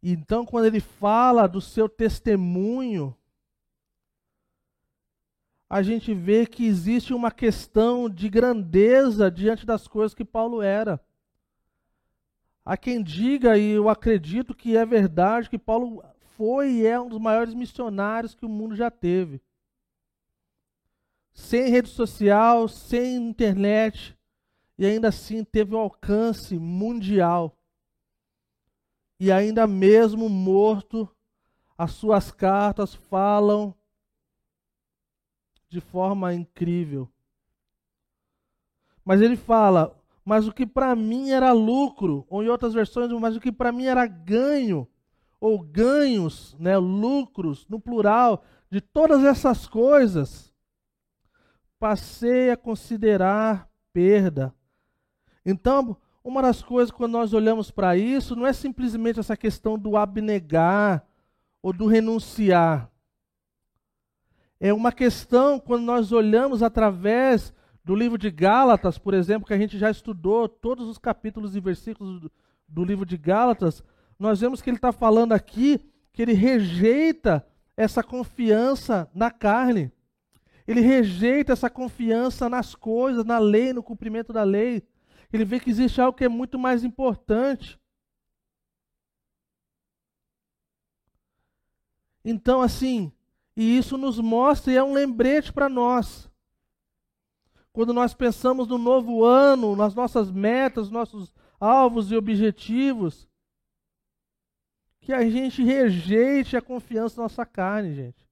[0.03, 3.15] Então, quando ele fala do seu testemunho,
[5.69, 10.99] a gente vê que existe uma questão de grandeza diante das coisas que Paulo era.
[12.65, 16.03] Há quem diga, e eu acredito que é verdade, que Paulo
[16.35, 19.41] foi e é um dos maiores missionários que o mundo já teve.
[21.37, 24.17] Sem rede social, sem internet,
[24.75, 27.55] e ainda assim teve um alcance mundial.
[29.19, 31.07] E ainda mesmo morto,
[31.77, 33.73] as suas cartas falam
[35.69, 37.07] de forma incrível.
[39.05, 39.95] Mas ele fala:
[40.25, 43.71] mas o que para mim era lucro, ou em outras versões, mas o que para
[43.71, 44.87] mim era ganho,
[45.39, 50.51] ou ganhos, né, lucros, no plural, de todas essas coisas,
[51.79, 54.53] passei a considerar perda.
[55.45, 59.95] Então, uma das coisas quando nós olhamos para isso, não é simplesmente essa questão do
[59.95, 61.05] abnegar
[61.61, 62.91] ou do renunciar.
[64.59, 69.57] É uma questão quando nós olhamos através do livro de Gálatas, por exemplo, que a
[69.57, 72.29] gente já estudou todos os capítulos e versículos
[72.67, 73.81] do, livro de Gálatas,
[74.19, 75.79] nós vemos que ele está falando aqui
[76.11, 79.89] que ele rejeita essa confiança na carne.
[80.67, 84.85] Ele rejeita essa confiança nas coisas, na lei, no cumprimento da lei.
[85.31, 87.79] Ele vê que existe algo que é muito mais importante.
[92.23, 93.11] Então, assim,
[93.55, 96.29] e isso nos mostra e é um lembrete para nós
[97.77, 103.29] quando nós pensamos no novo ano, nas nossas metas, nossos alvos e objetivos,
[104.99, 108.26] que a gente rejeite a confiança na nossa carne, gente.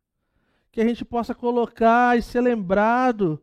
[0.76, 3.42] Que a gente possa colocar e ser lembrado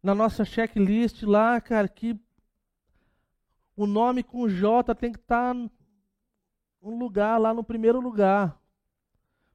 [0.00, 2.16] na nossa checklist lá, cara, que
[3.76, 5.70] o nome com J tem que estar tá
[6.80, 8.56] um lugar lá no primeiro lugar.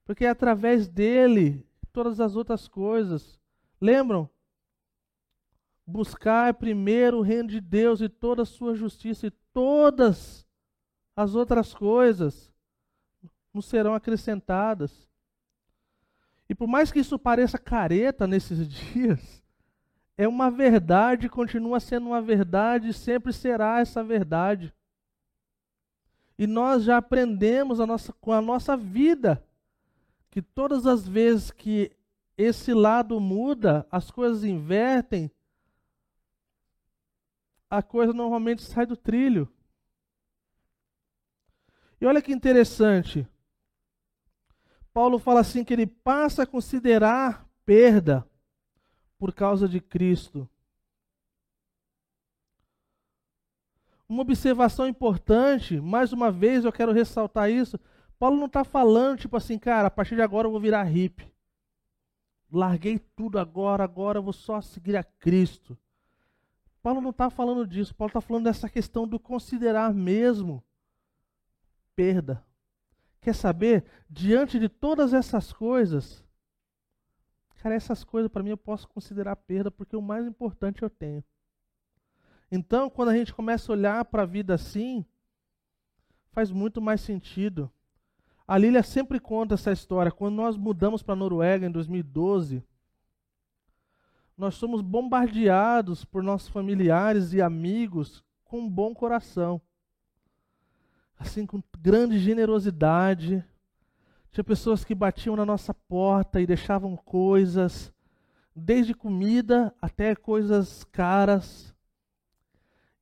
[0.03, 3.39] Porque é através dele todas as outras coisas.
[3.79, 4.29] Lembram?
[5.89, 10.45] buscar primeiro o reino de Deus e toda a sua justiça e todas
[11.15, 12.53] as outras coisas
[13.51, 15.08] nos serão acrescentadas.
[16.49, 19.43] E por mais que isso pareça careta nesses dias,
[20.17, 24.73] é uma verdade, continua sendo uma verdade, sempre será essa verdade.
[26.37, 29.43] E nós já aprendemos a nossa, com a nossa vida
[30.31, 31.91] que todas as vezes que
[32.37, 35.29] esse lado muda, as coisas invertem,
[37.69, 39.47] a coisa normalmente sai do trilho.
[42.01, 43.27] E olha que interessante.
[44.93, 48.27] Paulo fala assim que ele passa a considerar perda
[49.17, 50.49] por causa de Cristo.
[54.07, 57.79] Uma observação importante, mais uma vez eu quero ressaltar isso.
[58.17, 61.31] Paulo não está falando, tipo assim, cara, a partir de agora eu vou virar hippie.
[62.51, 65.77] Larguei tudo agora, agora eu vou só seguir a Cristo.
[66.81, 67.93] Paulo não está falando disso.
[67.93, 70.63] Paulo está falando dessa questão do considerar mesmo
[71.95, 72.43] perda.
[73.21, 73.85] Quer saber?
[74.09, 76.23] Diante de todas essas coisas,
[77.57, 81.23] cara, essas coisas para mim eu posso considerar perda porque o mais importante eu tenho.
[82.51, 85.05] Então, quando a gente começa a olhar para a vida assim,
[86.31, 87.71] faz muito mais sentido.
[88.47, 90.11] A Lília sempre conta essa história.
[90.11, 92.63] Quando nós mudamos para a Noruega em 2012,
[94.35, 99.61] nós somos bombardeados por nossos familiares e amigos com um bom coração.
[101.19, 103.45] Assim, com grande generosidade.
[104.31, 107.93] Tinha pessoas que batiam na nossa porta e deixavam coisas,
[108.55, 111.75] desde comida até coisas caras.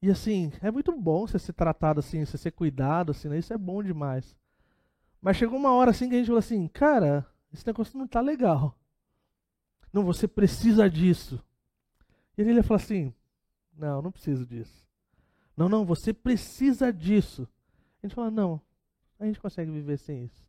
[0.02, 3.38] E assim, é muito bom você ser tratado assim, você ser cuidado assim, né?
[3.38, 4.36] Isso é bom demais.
[5.22, 8.20] Mas chegou uma hora assim que a gente falou assim, cara, esse negócio não tá
[8.20, 8.78] legal.
[9.92, 11.44] Não, você precisa disso.
[12.38, 13.14] E ele ia falar assim:
[13.76, 14.86] Não, não preciso disso.
[15.56, 17.48] Não, não, você precisa disso.
[18.08, 18.62] Gente fala: Não,
[19.20, 20.48] a gente consegue viver sem isso.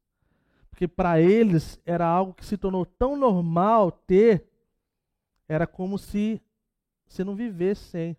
[0.70, 4.46] Porque para eles era algo que se tornou tão normal ter,
[5.48, 6.40] era como se
[7.06, 8.16] você não vivesse sem.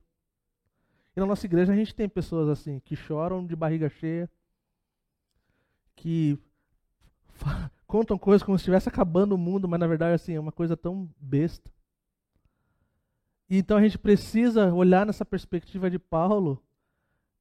[1.15, 4.29] E na nossa igreja a gente tem pessoas assim, que choram de barriga cheia,
[5.95, 6.37] que
[7.87, 10.75] contam coisas como se estivesse acabando o mundo, mas na verdade assim, é uma coisa
[10.75, 11.71] tão besta.
[13.49, 16.61] E então a gente precisa olhar nessa perspectiva de Paulo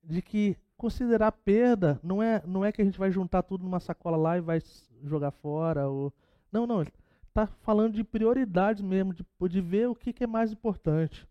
[0.03, 3.81] de que considerar perda não é não é que a gente vai juntar tudo numa
[3.81, 4.63] sacola lá e vai
[5.05, 6.13] jogar fora ou
[6.51, 10.51] não, não, está falando de prioridades mesmo, de, de ver o que, que é mais
[10.51, 11.29] importante.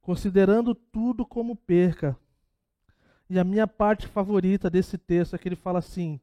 [0.00, 2.16] Considerando tudo como perca.
[3.28, 6.20] E a minha parte favorita desse texto é que ele fala assim: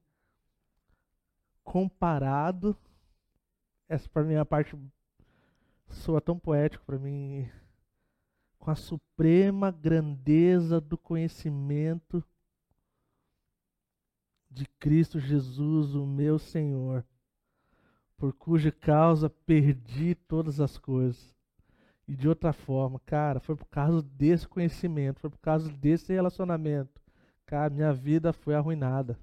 [1.63, 2.75] comparado.
[3.87, 4.75] Essa para mim é a parte
[5.89, 7.47] soa tão poético para mim.
[8.65, 12.23] Com a suprema grandeza do conhecimento
[14.49, 17.05] de Cristo Jesus, o meu Senhor,
[18.17, 21.31] por cuja causa perdi todas as coisas.
[22.07, 26.99] E de outra forma, cara, foi por causa desse conhecimento, foi por causa desse relacionamento.
[27.45, 29.15] Cara, minha vida foi arruinada.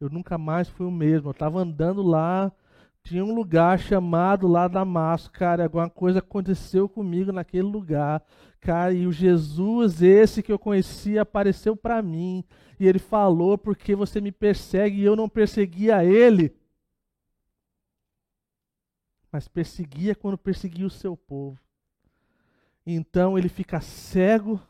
[0.00, 1.30] Eu nunca mais fui o mesmo.
[1.30, 2.52] Eu estava andando lá,
[3.08, 5.64] tinha um lugar chamado lá Damasco, cara.
[5.64, 8.22] Alguma coisa aconteceu comigo naquele lugar,
[8.60, 8.92] cara.
[8.92, 12.44] E o Jesus, esse que eu conhecia, apareceu para mim.
[12.78, 16.54] E ele falou: porque você me persegue e eu não perseguia ele.
[19.32, 21.58] Mas perseguia quando perseguia o seu povo.
[22.86, 24.60] Então ele fica cego.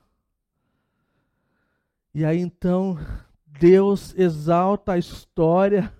[2.15, 2.97] E aí então
[3.45, 5.93] Deus exalta a história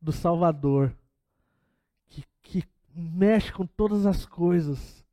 [0.00, 0.96] do Salvador,
[2.94, 5.04] mexe com todas as coisas,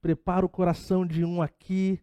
[0.00, 2.00] prepara o coração de um aqui,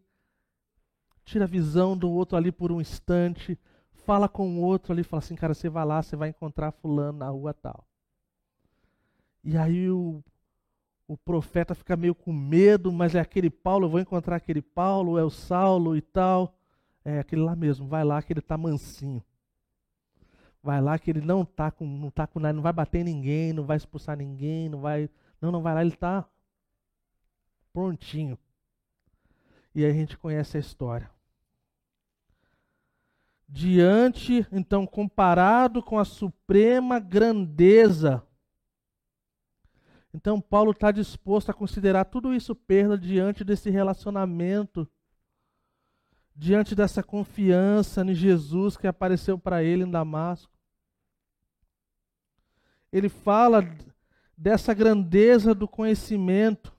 [1.23, 3.57] tira a visão do outro ali por um instante,
[3.91, 7.19] fala com o outro ali, fala assim, cara, você vai lá, você vai encontrar fulano
[7.19, 7.87] na rua tal.
[9.43, 10.23] E aí o,
[11.07, 15.17] o profeta fica meio com medo, mas é aquele Paulo, eu vou encontrar aquele Paulo,
[15.17, 16.55] é o Saulo e tal.
[17.03, 19.23] É aquele lá mesmo, vai lá que ele está mansinho.
[20.65, 23.53] Vai lá que ele não está com, não tá com nada, não vai bater ninguém,
[23.53, 25.07] não vai expulsar ninguém, não vai.
[25.39, 26.27] Não, não vai lá, ele está
[27.71, 28.35] prontinho.
[29.75, 31.07] E aí a gente conhece a história.
[33.47, 38.25] Diante, então, comparado com a suprema grandeza.
[40.11, 44.89] Então, Paulo está disposto a considerar tudo isso perda diante desse relacionamento
[46.35, 50.51] diante dessa confiança em Jesus que apareceu para ele em Damasco.
[52.95, 53.61] Ele fala
[54.37, 56.73] dessa grandeza do conhecimento.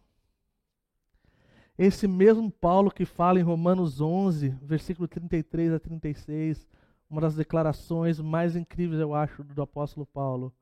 [1.76, 6.66] Esse mesmo Paulo que fala em Romanos 11, versículo 33 a 36,
[7.10, 10.54] uma das declarações mais incríveis, eu acho, do apóstolo Paulo.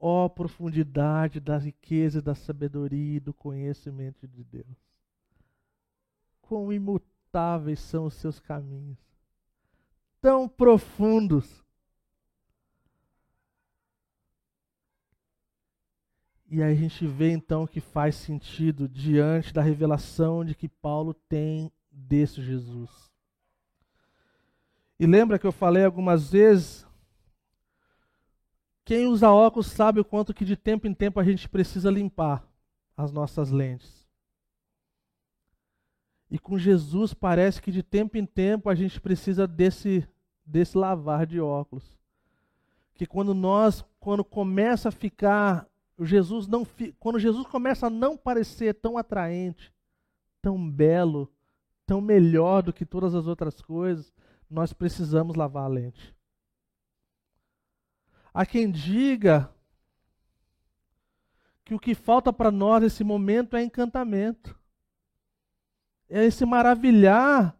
[0.00, 4.76] Ó oh, profundidade da riqueza, da sabedoria e do conhecimento de Deus.
[6.42, 8.98] Quão imutáveis são os seus caminhos,
[10.20, 11.64] tão profundos.
[16.50, 21.12] E aí a gente vê então que faz sentido diante da revelação de que Paulo
[21.12, 22.90] tem desse Jesus.
[24.98, 26.86] E lembra que eu falei algumas vezes?
[28.82, 32.42] Quem usa óculos sabe o quanto que de tempo em tempo a gente precisa limpar
[32.96, 34.08] as nossas lentes.
[36.30, 40.08] E com Jesus parece que de tempo em tempo a gente precisa desse,
[40.44, 41.98] desse lavar de óculos.
[42.94, 45.66] Que quando nós, quando começa a ficar,
[46.00, 46.66] Jesus não,
[46.98, 49.72] quando Jesus começa a não parecer tão atraente,
[50.40, 51.32] tão belo,
[51.86, 54.12] tão melhor do que todas as outras coisas,
[54.48, 56.14] nós precisamos lavar a lente.
[58.32, 59.52] Há quem diga
[61.64, 64.58] que o que falta para nós nesse momento é encantamento
[66.08, 67.54] é esse maravilhar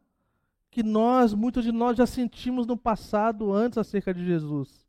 [0.71, 4.87] que nós, muitos de nós já sentimos no passado antes acerca de Jesus.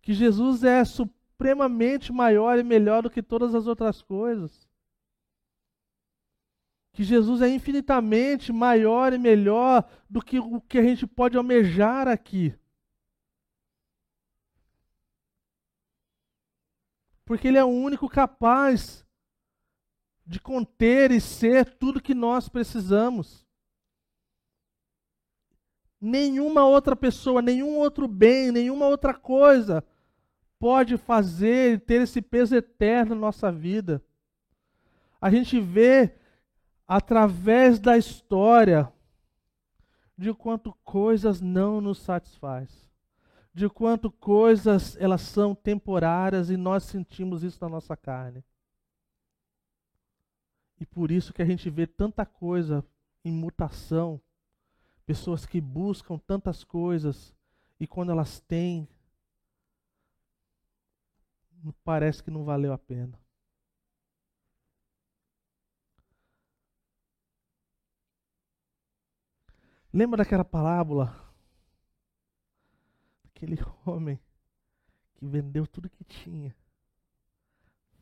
[0.00, 0.84] Que Jesus é
[1.36, 4.66] supremamente maior e melhor do que todas as outras coisas.
[6.92, 12.08] Que Jesus é infinitamente maior e melhor do que o que a gente pode almejar
[12.08, 12.54] aqui.
[17.26, 19.04] Porque Ele é o único capaz
[20.24, 23.44] de conter e ser tudo que nós precisamos.
[26.00, 29.84] Nenhuma outra pessoa, nenhum outro bem, nenhuma outra coisa
[30.58, 34.02] pode fazer e ter esse peso eterno na nossa vida.
[35.20, 36.14] A gente vê
[36.86, 38.92] através da história
[40.16, 42.90] de quanto coisas não nos satisfaz,
[43.52, 48.44] de quanto coisas elas são temporárias e nós sentimos isso na nossa carne.
[50.78, 52.84] E por isso que a gente vê tanta coisa
[53.24, 54.20] em mutação,
[55.04, 57.34] pessoas que buscam tantas coisas
[57.78, 58.88] e quando elas têm,
[61.72, 63.18] parece que não valeu a pena.
[69.92, 71.14] Lembra daquela parábola?
[73.24, 73.56] Aquele
[73.86, 74.20] homem
[75.14, 76.54] que vendeu tudo que tinha.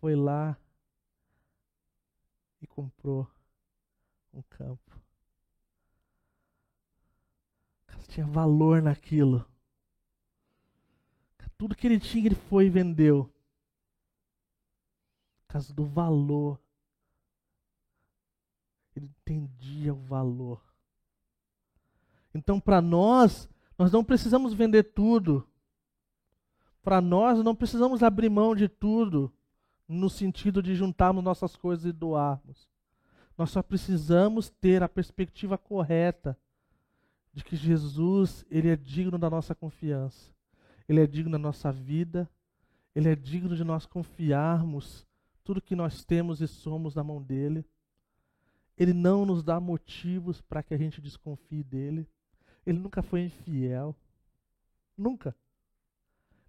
[0.00, 0.58] Foi lá
[2.60, 3.30] e comprou
[4.32, 5.00] um campo.
[8.08, 9.44] Tinha valor naquilo.
[11.58, 13.33] Tudo que ele tinha, ele foi e vendeu.
[15.54, 16.58] Causa do valor.
[18.96, 20.60] Ele entendia o valor.
[22.34, 23.48] Então, para nós,
[23.78, 25.48] nós não precisamos vender tudo.
[26.82, 29.32] Para nós, não precisamos abrir mão de tudo
[29.86, 32.68] no sentido de juntarmos nossas coisas e doarmos.
[33.38, 36.36] Nós só precisamos ter a perspectiva correta
[37.32, 40.34] de que Jesus, ele é digno da nossa confiança.
[40.88, 42.28] Ele é digno da nossa vida.
[42.92, 45.06] Ele é digno de nós confiarmos
[45.44, 47.64] tudo que nós temos e somos na mão dele.
[48.76, 52.08] Ele não nos dá motivos para que a gente desconfie dele.
[52.66, 53.94] Ele nunca foi infiel.
[54.96, 55.36] Nunca.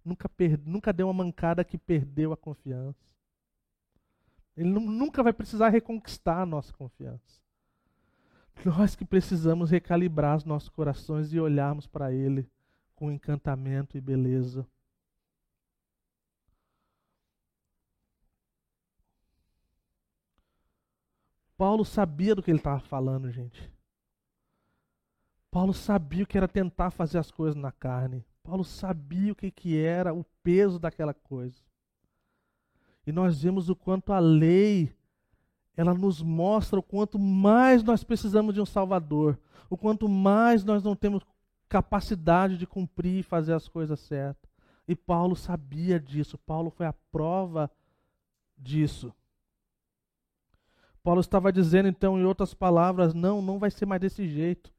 [0.04, 0.30] Nunca,
[0.64, 3.04] nunca deu uma mancada que perdeu a confiança.
[4.56, 7.40] Ele nunca vai precisar reconquistar a nossa confiança.
[8.64, 12.48] Nós que precisamos recalibrar os nossos corações e olharmos para Ele
[12.94, 14.66] com encantamento e beleza.
[21.56, 23.72] Paulo sabia do que ele estava falando, gente.
[25.50, 28.24] Paulo sabia o que era tentar fazer as coisas na carne.
[28.42, 31.62] Paulo sabia o que, que era o peso daquela coisa.
[33.06, 34.92] E nós vemos o quanto a lei
[35.76, 39.38] ela nos mostra o quanto mais nós precisamos de um Salvador,
[39.68, 41.22] o quanto mais nós não temos
[41.68, 44.50] capacidade de cumprir e fazer as coisas certas.
[44.88, 47.70] E Paulo sabia disso, Paulo foi a prova
[48.56, 49.12] disso.
[51.06, 54.72] Paulo estava dizendo, então, em outras palavras: não, não vai ser mais desse jeito.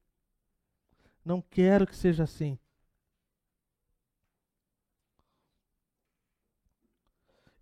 [1.24, 2.60] Não quero que seja assim.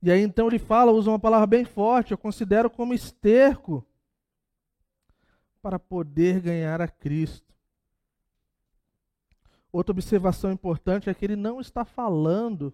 [0.01, 3.86] E aí então ele fala, usa uma palavra bem forte, eu considero como esterco
[5.61, 7.53] para poder ganhar a Cristo.
[9.72, 12.74] Outra observação importante é que ele não está falando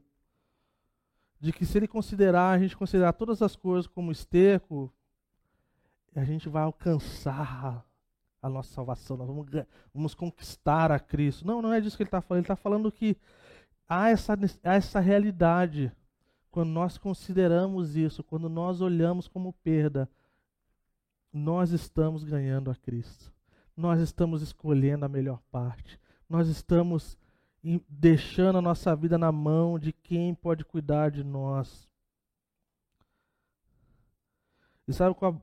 [1.38, 4.90] de que se ele considerar, a gente considerar todas as coisas como esterco,
[6.16, 7.86] a gente vai alcançar
[8.42, 9.48] a nossa salvação, nós vamos,
[9.94, 11.46] vamos conquistar a Cristo.
[11.46, 12.40] Não, não é disso que ele está falando.
[12.40, 13.16] Ele está falando que
[13.88, 14.34] há essa,
[14.64, 15.92] há essa realidade
[16.50, 20.10] quando nós consideramos isso, quando nós olhamos como perda,
[21.32, 23.32] nós estamos ganhando a Cristo.
[23.78, 26.00] Nós estamos escolhendo a melhor parte.
[26.28, 27.18] Nós estamos
[27.88, 31.88] deixando a nossa vida na mão de quem pode cuidar de nós.
[34.88, 35.42] E sabe qual?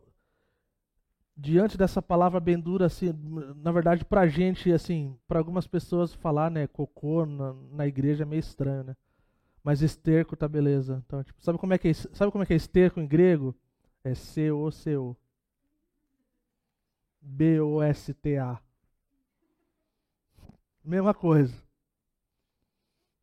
[1.41, 3.15] Diante dessa palavra bem dura, assim,
[3.63, 8.27] na verdade, pra gente, assim, para algumas pessoas falar, né, cocô na, na igreja é
[8.27, 8.97] meio estranho, né?
[9.63, 11.03] Mas esterco tá beleza.
[11.07, 13.55] Então, tipo, sabe como é que é, sabe como é que é esterco em grego?
[14.03, 15.17] É C O C O.
[17.21, 18.59] B O S T A.
[20.85, 21.55] Mesma coisa.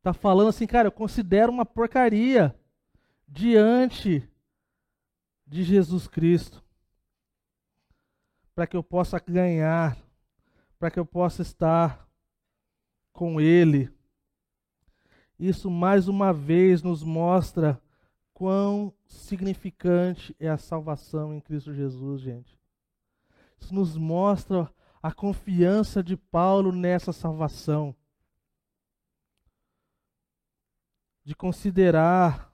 [0.02, 2.54] Tá falando assim, cara, eu considero uma porcaria
[3.26, 4.26] diante
[5.46, 6.65] de Jesus Cristo
[8.56, 9.98] para que eu possa ganhar,
[10.78, 12.08] para que eu possa estar
[13.12, 13.92] com Ele.
[15.38, 17.78] Isso mais uma vez nos mostra
[18.32, 22.58] quão significante é a salvação em Cristo Jesus, gente.
[23.60, 27.94] Isso nos mostra a confiança de Paulo nessa salvação.
[31.22, 32.50] De considerar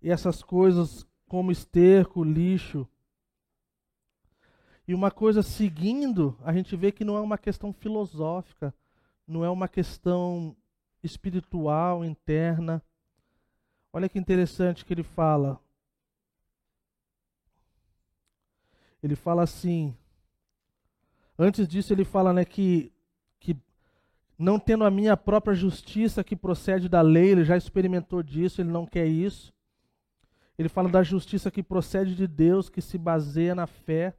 [0.00, 2.88] essas coisas como esterco, lixo,
[4.88, 8.72] e uma coisa seguindo, a gente vê que não é uma questão filosófica,
[9.26, 10.56] não é uma questão
[11.02, 12.82] espiritual, interna.
[13.92, 15.60] Olha que interessante que ele fala.
[19.02, 19.96] Ele fala assim.
[21.38, 22.92] Antes disso, ele fala né, que,
[23.40, 23.56] que,
[24.38, 28.70] não tendo a minha própria justiça que procede da lei, ele já experimentou disso, ele
[28.70, 29.52] não quer isso.
[30.56, 34.16] Ele fala da justiça que procede de Deus, que se baseia na fé.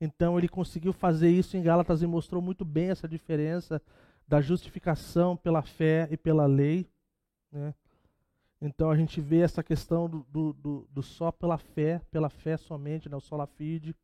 [0.00, 3.82] Então ele conseguiu fazer isso em Gálatas e mostrou muito bem essa diferença
[4.26, 6.88] da justificação pela fé e pela lei.
[7.52, 7.74] Né?
[8.62, 12.56] Então a gente vê essa questão do, do, do, do só pela fé, pela fé
[12.56, 13.16] somente, né?
[13.16, 13.94] o sola fide.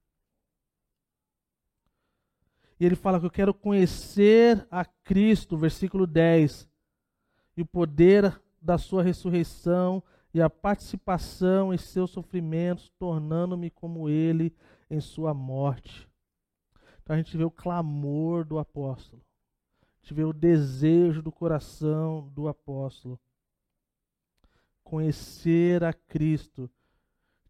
[2.78, 6.68] E ele fala que eu quero conhecer a Cristo, versículo 10,
[7.56, 10.02] e o poder da sua ressurreição
[10.34, 14.54] e a participação em seus sofrimentos, tornando-me como ele
[14.90, 16.08] em sua morte.
[17.02, 19.22] Então a gente vê o clamor do apóstolo.
[19.82, 23.18] A gente vê o desejo do coração do apóstolo.
[24.82, 26.70] Conhecer a Cristo,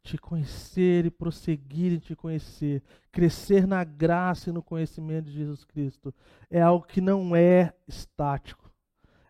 [0.03, 5.65] te conhecer e prosseguir em te conhecer, crescer na graça e no conhecimento de Jesus
[5.65, 6.15] Cristo,
[6.49, 8.71] é algo que não é estático,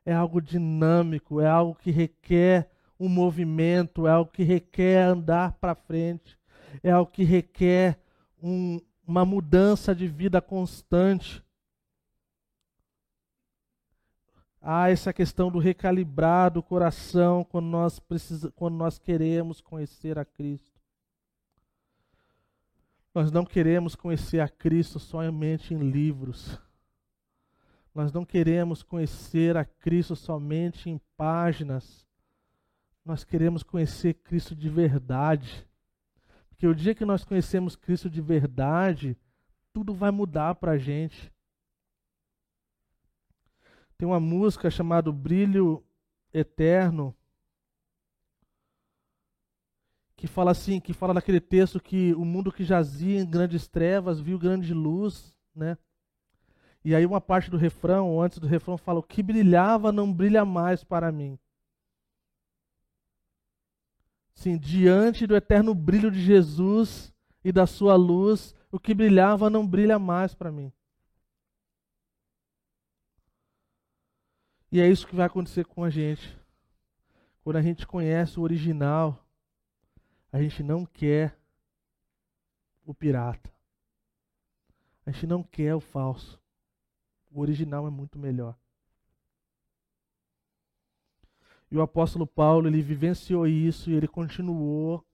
[0.04, 5.74] é algo dinâmico, é algo que requer um movimento, é algo que requer andar para
[5.74, 6.35] frente,
[6.82, 7.98] é algo que requer
[8.42, 11.42] um, uma mudança de vida constante.
[14.60, 20.24] Há essa questão do recalibrar do coração quando nós, precisa, quando nós queremos conhecer a
[20.24, 20.80] Cristo.
[23.14, 26.60] Nós não queremos conhecer a Cristo somente em livros.
[27.94, 32.06] Nós não queremos conhecer a Cristo somente em páginas.
[33.02, 35.66] Nós queremos conhecer Cristo de verdade.
[36.56, 39.14] Porque o dia que nós conhecemos Cristo de verdade,
[39.74, 41.30] tudo vai mudar para a gente.
[43.98, 45.84] Tem uma música chamada Brilho
[46.32, 47.14] Eterno,
[50.16, 54.18] que fala assim, que fala daquele texto que o mundo que jazia em grandes trevas
[54.18, 55.76] viu grande luz, né?
[56.82, 60.10] E aí uma parte do refrão, ou antes do refrão, fala: o que brilhava não
[60.10, 61.38] brilha mais para mim.
[64.36, 67.12] Sim, diante do eterno brilho de Jesus
[67.42, 70.70] e da sua luz, o que brilhava não brilha mais para mim.
[74.70, 76.38] E é isso que vai acontecer com a gente.
[77.42, 79.26] Quando a gente conhece o original,
[80.30, 81.34] a gente não quer
[82.84, 83.50] o pirata.
[85.06, 86.38] A gente não quer o falso.
[87.30, 88.54] O original é muito melhor.
[91.70, 95.04] E o apóstolo Paulo, ele vivenciou isso e ele continuou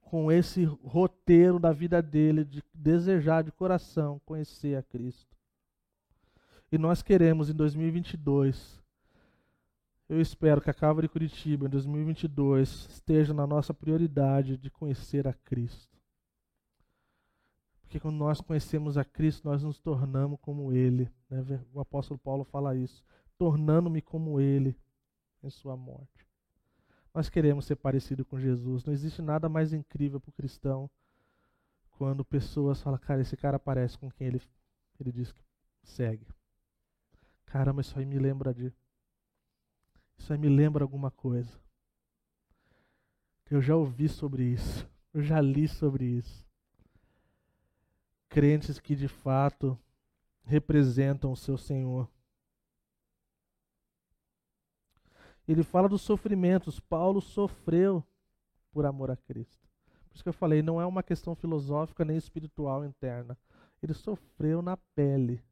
[0.00, 5.36] com esse roteiro da vida dele de desejar de coração conhecer a Cristo.
[6.70, 8.82] E nós queremos em 2022,
[10.08, 15.32] eu espero que a Calvary Curitiba em 2022 esteja na nossa prioridade de conhecer a
[15.32, 15.98] Cristo.
[17.80, 21.10] Porque quando nós conhecemos a Cristo, nós nos tornamos como Ele.
[21.28, 21.62] Né?
[21.74, 23.04] O apóstolo Paulo fala isso
[23.42, 24.78] tornando-me como Ele
[25.42, 26.24] em Sua morte.
[27.12, 28.84] Nós queremos ser parecido com Jesus.
[28.84, 30.88] Não existe nada mais incrível para o cristão
[31.90, 34.40] quando pessoas falam, cara, esse cara parece com quem ele,
[35.00, 35.42] ele diz que
[35.82, 36.24] segue.
[37.46, 38.72] Caramba, isso aí me lembra de.
[40.16, 41.60] Isso aí me lembra alguma coisa.
[43.50, 44.88] Eu já ouvi sobre isso.
[45.12, 46.46] Eu já li sobre isso.
[48.28, 49.76] Crentes que de fato
[50.44, 52.08] representam o seu Senhor.
[55.46, 56.78] Ele fala dos sofrimentos.
[56.78, 58.04] Paulo sofreu
[58.72, 59.68] por amor a Cristo.
[60.08, 63.36] Por isso que eu falei, não é uma questão filosófica nem espiritual interna.
[63.82, 65.42] Ele sofreu na pele.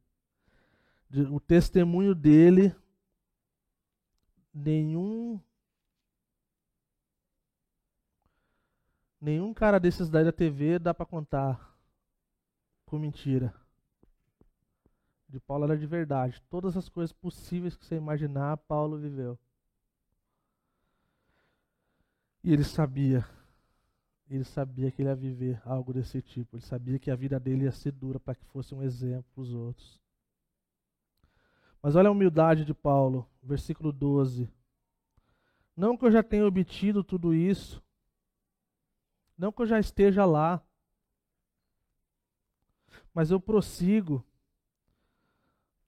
[1.31, 2.73] O testemunho dele,
[4.53, 5.39] nenhum
[9.19, 11.77] nenhum cara desses daí da TV dá para contar
[12.85, 13.53] com mentira.
[15.27, 16.41] De Paulo era de verdade.
[16.49, 19.39] Todas as coisas possíveis que você imaginar, Paulo viveu.
[22.43, 23.25] E ele sabia.
[24.29, 26.55] Ele sabia que ele ia viver algo desse tipo.
[26.55, 29.41] Ele sabia que a vida dele ia ser dura para que fosse um exemplo para
[29.41, 29.99] os outros.
[31.81, 34.49] Mas olha a humildade de Paulo, versículo 12.
[35.75, 37.81] Não que eu já tenha obtido tudo isso,
[39.37, 40.61] não que eu já esteja lá,
[43.13, 44.23] mas eu prossigo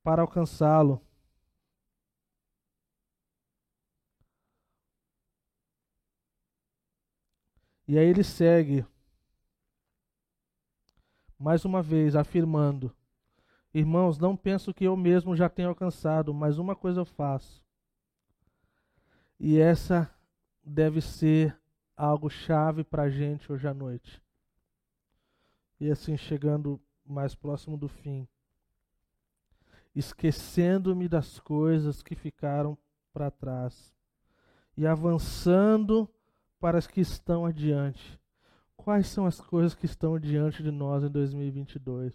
[0.01, 0.99] para alcançá-lo.
[7.88, 8.86] E aí ele segue,
[11.38, 12.95] mais uma vez, afirmando:
[13.73, 17.63] Irmãos, não penso que eu mesmo já tenha alcançado, mas uma coisa eu faço.
[19.39, 20.09] E essa
[20.63, 21.59] deve ser
[21.95, 24.21] algo chave para a gente hoje à noite.
[25.79, 28.27] E assim, chegando mais próximo do fim
[29.95, 32.77] esquecendo-me das coisas que ficaram
[33.13, 33.93] para trás
[34.75, 36.09] e avançando
[36.64, 38.18] para as que estão adiante.
[38.78, 42.14] Quais são as coisas que estão diante de nós em 2022?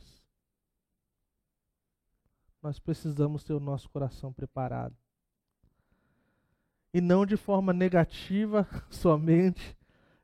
[2.62, 4.96] Nós precisamos ter o nosso coração preparado.
[6.94, 9.76] E não de forma negativa somente,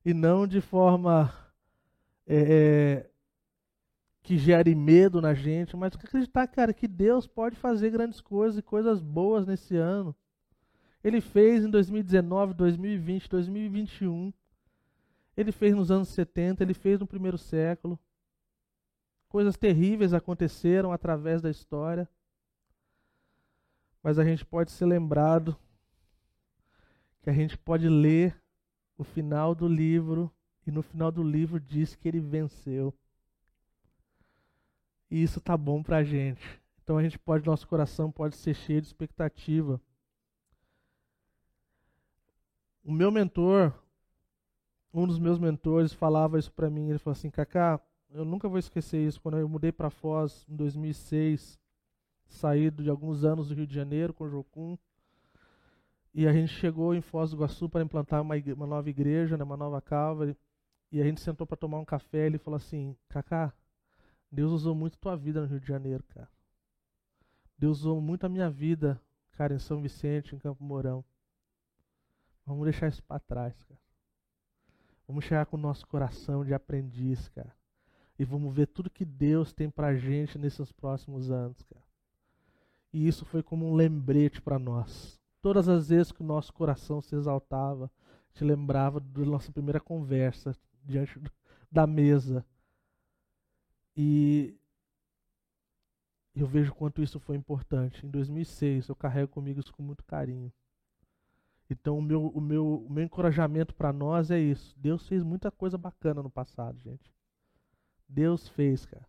[0.03, 1.31] e não de forma
[2.27, 3.07] é,
[4.22, 8.62] que gere medo na gente, mas acreditar, cara, que Deus pode fazer grandes coisas e
[8.62, 10.16] coisas boas nesse ano.
[11.05, 14.32] Ele fez em 2019, 2020, 2021.
[15.36, 17.98] Ele fez nos anos 70, ele fez no primeiro século.
[19.28, 22.09] Coisas terríveis aconteceram através da história.
[24.02, 25.55] Mas a gente pode ser lembrado
[27.22, 28.34] que a gente pode ler
[28.96, 30.32] o final do livro
[30.66, 32.94] e no final do livro diz que ele venceu.
[35.11, 36.42] E isso tá bom pra gente.
[36.82, 39.80] Então a gente pode, nosso coração pode ser cheio de expectativa.
[42.85, 43.72] O meu mentor,
[44.93, 46.91] um dos meus mentores, falava isso para mim.
[46.91, 47.80] Ele falou assim: Kaká,
[48.11, 49.18] eu nunca vou esquecer isso.
[49.22, 51.59] Quando eu mudei para Foz em 2006,
[52.26, 54.76] saído de alguns anos do Rio de Janeiro com o Jocum,
[56.12, 59.45] e a gente chegou em Foz do Iguaçu para implantar uma, uma nova igreja, né,
[59.45, 60.37] uma nova calva.
[60.93, 62.24] E a gente sentou para tomar um café.
[62.24, 63.51] E ele falou assim: Kaká,
[64.30, 66.28] Deus usou muito tua vida no Rio de Janeiro, cara.
[67.57, 69.01] Deus usou muito a minha vida,
[69.32, 71.03] cara, em São Vicente, em Campo Mourão.
[72.47, 73.80] Vamos deixar isso para trás, cara.
[75.07, 77.55] Vamos chegar com o nosso coração de aprendiz, cara.
[78.18, 81.84] E vamos ver tudo que Deus tem pra gente nesses próximos anos, cara.
[82.92, 85.20] E isso foi como um lembrete para nós.
[85.42, 87.90] Todas as vezes que o nosso coração se exaltava,
[88.32, 91.20] te lembrava da nossa primeira conversa diante
[91.70, 92.45] da mesa
[93.97, 94.57] e
[96.34, 98.05] eu vejo quanto isso foi importante.
[98.05, 100.53] Em 2006, eu carrego comigo isso com muito carinho.
[101.71, 104.75] Então, o meu, o meu, o meu encorajamento para nós é isso.
[104.79, 107.12] Deus fez muita coisa bacana no passado, gente.
[108.09, 109.07] Deus fez, cara.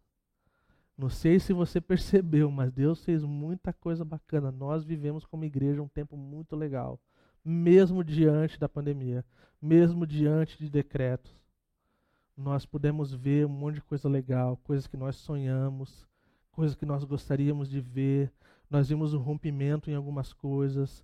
[0.97, 4.51] Não sei se você percebeu, mas Deus fez muita coisa bacana.
[4.51, 6.99] Nós vivemos como igreja um tempo muito legal,
[7.43, 9.25] mesmo diante da pandemia,
[9.61, 11.35] mesmo diante de decretos
[12.35, 16.05] nós pudemos ver um monte de coisa legal, coisas que nós sonhamos,
[16.51, 18.31] coisas que nós gostaríamos de ver.
[18.69, 21.03] Nós vimos um rompimento em algumas coisas.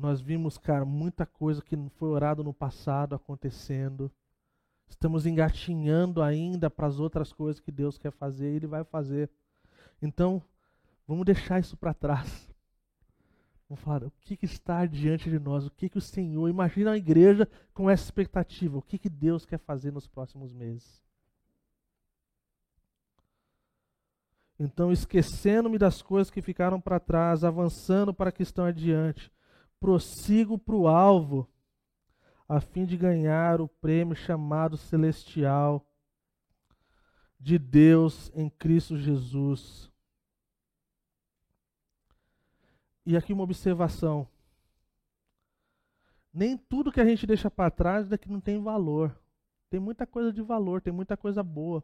[0.00, 4.10] Nós vimos, cara, muita coisa que foi orado no passado acontecendo.
[4.88, 9.28] Estamos engatinhando ainda para as outras coisas que Deus quer fazer e Ele vai fazer.
[10.00, 10.42] Então,
[11.06, 12.48] vamos deixar isso para trás.
[13.68, 16.48] Vamos falar o que, que, está diante de nós, o que, que o Senhor.
[16.48, 21.04] Imagina a igreja com essa expectativa, o que, que Deus quer fazer nos próximos meses.
[24.58, 29.30] Então, esquecendo-me das coisas que ficaram para trás, avançando para que estão adiante,
[29.80, 31.48] prossigo para o alvo,
[32.46, 35.86] a fim de ganhar o prêmio chamado celestial
[37.38, 39.90] de Deus em Cristo Jesus.
[43.06, 44.28] E aqui uma observação.
[46.32, 49.18] Nem tudo que a gente deixa para trás é que não tem valor.
[49.70, 51.82] Tem muita coisa de valor, tem muita coisa boa.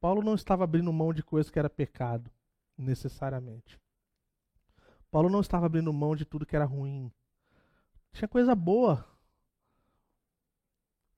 [0.00, 2.30] Paulo não estava abrindo mão de coisa que era pecado,
[2.76, 3.78] necessariamente.
[5.10, 7.10] Paulo não estava abrindo mão de tudo que era ruim.
[8.12, 9.06] Tinha coisa boa.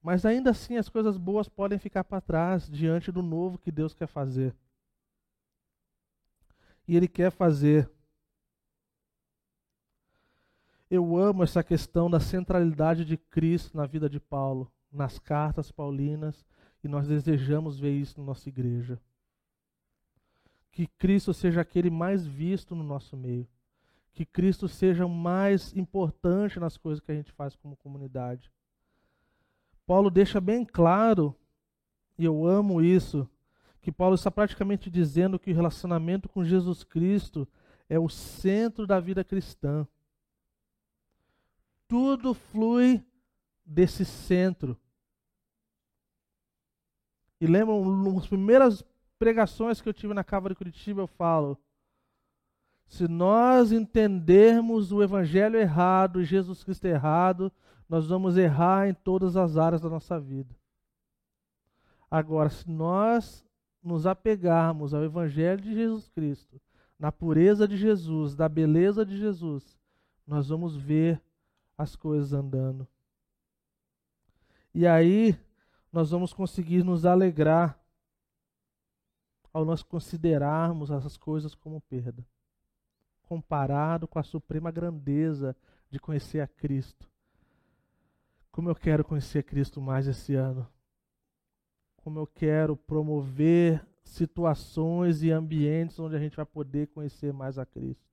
[0.03, 3.95] Mas ainda assim as coisas boas podem ficar para trás diante do novo que Deus
[3.95, 4.55] quer fazer.
[6.87, 7.91] E Ele quer fazer.
[10.91, 16.45] Eu amo essa questão da centralidade de Cristo na vida de Paulo, nas cartas paulinas,
[16.83, 19.01] e nós desejamos ver isso na nossa igreja.
[20.73, 23.47] Que Cristo seja aquele mais visto no nosso meio.
[24.13, 28.51] Que Cristo seja mais importante nas coisas que a gente faz como comunidade.
[29.87, 31.35] Paulo deixa bem claro,
[32.17, 33.29] e eu amo isso,
[33.81, 37.49] que Paulo está praticamente dizendo que o relacionamento com Jesus Cristo
[37.89, 39.87] é o centro da vida cristã.
[41.89, 43.05] Tudo flui
[43.65, 44.79] desse centro.
[47.41, 48.85] E lembram, nas primeiras
[49.19, 51.59] pregações que eu tive na Cava de Curitiba, eu falo:
[52.91, 57.53] se nós entendermos o Evangelho errado, Jesus Cristo errado,
[57.89, 60.53] nós vamos errar em todas as áreas da nossa vida.
[62.11, 63.47] Agora, se nós
[63.81, 66.61] nos apegarmos ao Evangelho de Jesus Cristo,
[66.99, 69.79] na pureza de Jesus, da beleza de Jesus,
[70.27, 71.23] nós vamos ver
[71.79, 72.89] as coisas andando.
[74.75, 75.39] E aí,
[75.93, 77.81] nós vamos conseguir nos alegrar
[79.53, 82.27] ao nós considerarmos essas coisas como perda,
[83.31, 85.57] comparado com a suprema grandeza
[85.91, 87.11] de conhecer a Cristo
[88.51, 90.67] como eu quero conhecer Cristo mais esse ano.
[91.97, 97.65] Como eu quero promover situações e ambientes onde a gente vai poder conhecer mais a
[97.65, 98.05] Cristo.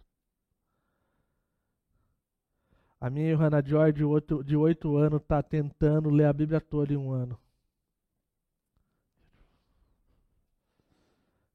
[3.00, 6.94] A minha Hannah Joy, de oito, de oito anos, está tentando ler a Bíblia toda
[6.94, 7.40] em um ano.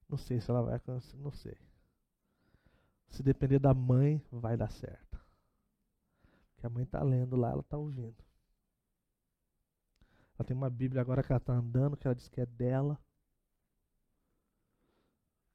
[0.09, 0.81] Não sei se ela vai
[1.19, 1.57] não sei.
[3.13, 5.21] Se depender da mãe, vai dar certo.
[6.55, 8.17] Porque a mãe está lendo lá, ela está ouvindo.
[10.39, 12.99] Ela tem uma Bíblia agora que ela está andando, que ela diz que é dela.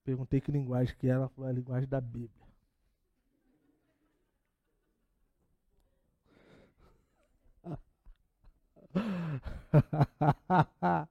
[0.03, 2.45] Perguntei que linguagem que era, ela falou é a linguagem da Bíblia.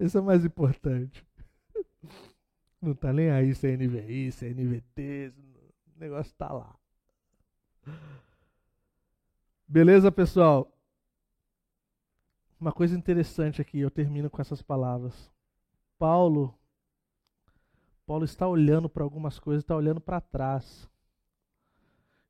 [0.00, 1.24] Isso é mais importante.
[2.80, 5.32] Não tá nem aí se é NVI, se é NVT,
[6.02, 6.74] negócio tá lá.
[9.66, 10.70] Beleza, pessoal?
[12.60, 15.30] Uma coisa interessante aqui, eu termino com essas palavras.
[15.98, 16.54] Paulo,
[18.04, 20.88] Paulo está olhando para algumas coisas, está olhando para trás.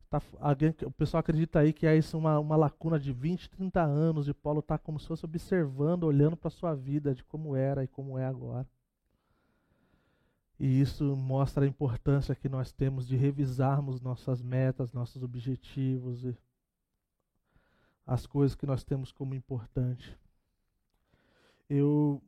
[0.08, 3.82] Tá, alguém, o pessoal acredita aí que é isso uma, uma lacuna de 20, 30
[3.82, 7.56] anos e Paulo está como se fosse observando, olhando para a sua vida, de como
[7.56, 8.68] era e como é agora.
[10.62, 16.34] E isso mostra a importância que nós temos de revisarmos nossas metas, nossos objetivos e
[18.06, 20.16] as coisas que nós temos como importante
[21.74, 22.22] eu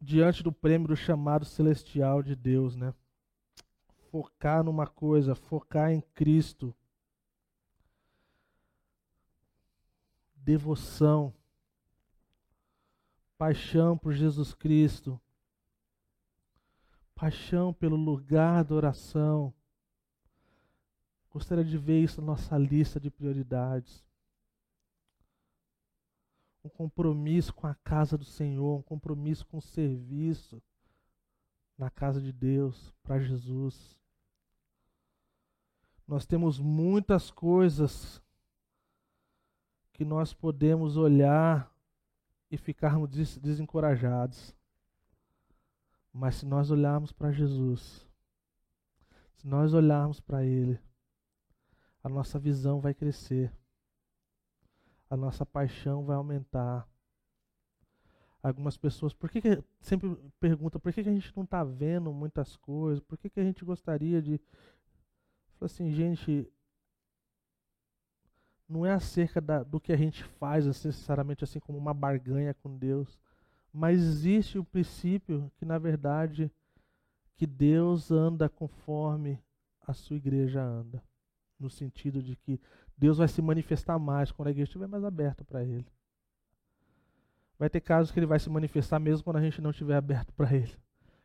[0.00, 2.92] diante do prêmio do chamado celestial de Deus, né?
[4.10, 6.74] Focar numa coisa, focar em Cristo.
[10.34, 11.32] Devoção.
[13.38, 15.20] Paixão por Jesus Cristo.
[17.22, 19.54] Paixão pelo lugar da oração.
[21.30, 24.04] Gostaria de ver isso na nossa lista de prioridades
[26.64, 30.60] um compromisso com a casa do Senhor, um compromisso com o serviço
[31.78, 33.96] na casa de Deus, para Jesus.
[36.06, 38.20] Nós temos muitas coisas
[39.92, 41.72] que nós podemos olhar
[42.50, 44.52] e ficarmos desencorajados.
[46.12, 48.06] Mas se nós olharmos para Jesus,
[49.34, 50.78] se nós olharmos para Ele,
[52.04, 53.52] a nossa visão vai crescer
[55.12, 56.88] a nossa paixão vai aumentar.
[58.42, 62.10] Algumas pessoas, por que, que sempre perguntam por que, que a gente não está vendo
[62.14, 63.04] muitas coisas?
[63.04, 64.40] Por que, que a gente gostaria de.
[65.60, 66.50] Assim, gente,
[68.66, 72.74] não é acerca da, do que a gente faz necessariamente assim como uma barganha com
[72.78, 73.20] Deus,
[73.72, 76.50] mas existe o princípio que na verdade
[77.34, 79.42] que Deus anda conforme
[79.80, 81.02] a sua igreja anda,
[81.58, 82.60] no sentido de que
[82.96, 85.86] Deus vai se manifestar mais quando a igreja estiver mais aberta para Ele.
[87.58, 90.32] Vai ter casos que Ele vai se manifestar mesmo quando a gente não estiver aberto
[90.34, 90.72] para Ele.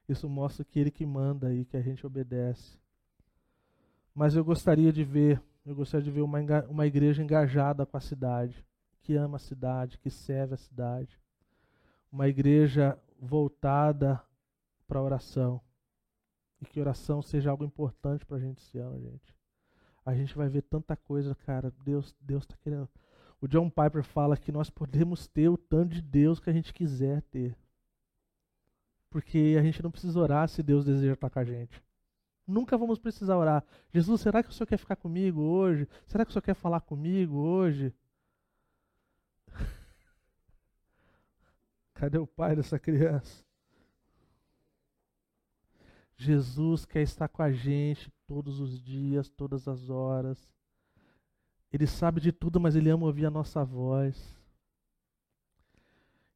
[0.08, 2.80] Isso mostra que Ele que manda e que a gente obedece.
[4.16, 8.02] Mas eu gostaria de ver, eu gostaria de ver uma, uma igreja engajada com a
[8.02, 8.66] cidade,
[9.02, 11.20] que ama a cidade, que serve a cidade.
[12.12, 14.22] Uma igreja voltada
[14.88, 15.62] para oração.
[16.62, 19.38] E que oração seja algo importante para a gente esse ano, gente
[20.08, 21.70] a gente vai ver tanta coisa, cara.
[21.84, 22.88] Deus Deus está querendo.
[23.41, 26.74] O John Piper fala que nós podemos ter o tanto de Deus que a gente
[26.74, 27.58] quiser ter.
[29.10, 31.84] Porque a gente não precisa orar se Deus deseja estar com a gente.
[32.47, 33.66] Nunca vamos precisar orar.
[33.93, 35.86] Jesus, será que o Senhor quer ficar comigo hoje?
[36.05, 37.93] Será que o Senhor quer falar comigo hoje?
[41.98, 43.43] Cadê o pai dessa criança?
[46.16, 50.38] Jesus quer estar com a gente todos os dias, todas as horas.
[51.74, 54.36] Ele sabe de tudo, mas ele ama ouvir a nossa voz.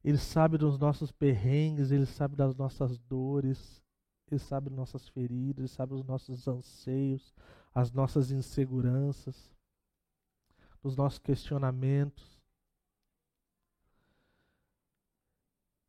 [0.02, 3.80] Ele sabe dos nossos perrengues, ele sabe das nossas dores,
[4.28, 7.32] ele sabe nossas feridas, ele sabe dos nossos anseios,
[7.72, 9.54] as nossas inseguranças,
[10.82, 12.41] dos nossos questionamentos.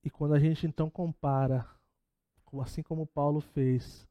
[0.03, 1.67] E quando a gente então compara
[2.61, 4.07] assim como Paulo fez,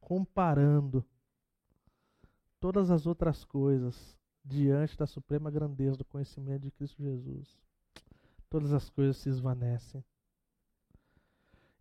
[0.00, 1.04] comparando
[2.60, 7.58] todas as outras coisas diante da suprema grandeza do conhecimento de Cristo Jesus.
[8.48, 10.04] Todas as coisas se esvanecem.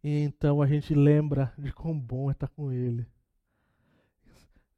[0.03, 3.07] E então a gente lembra de quão bom é estar com Ele.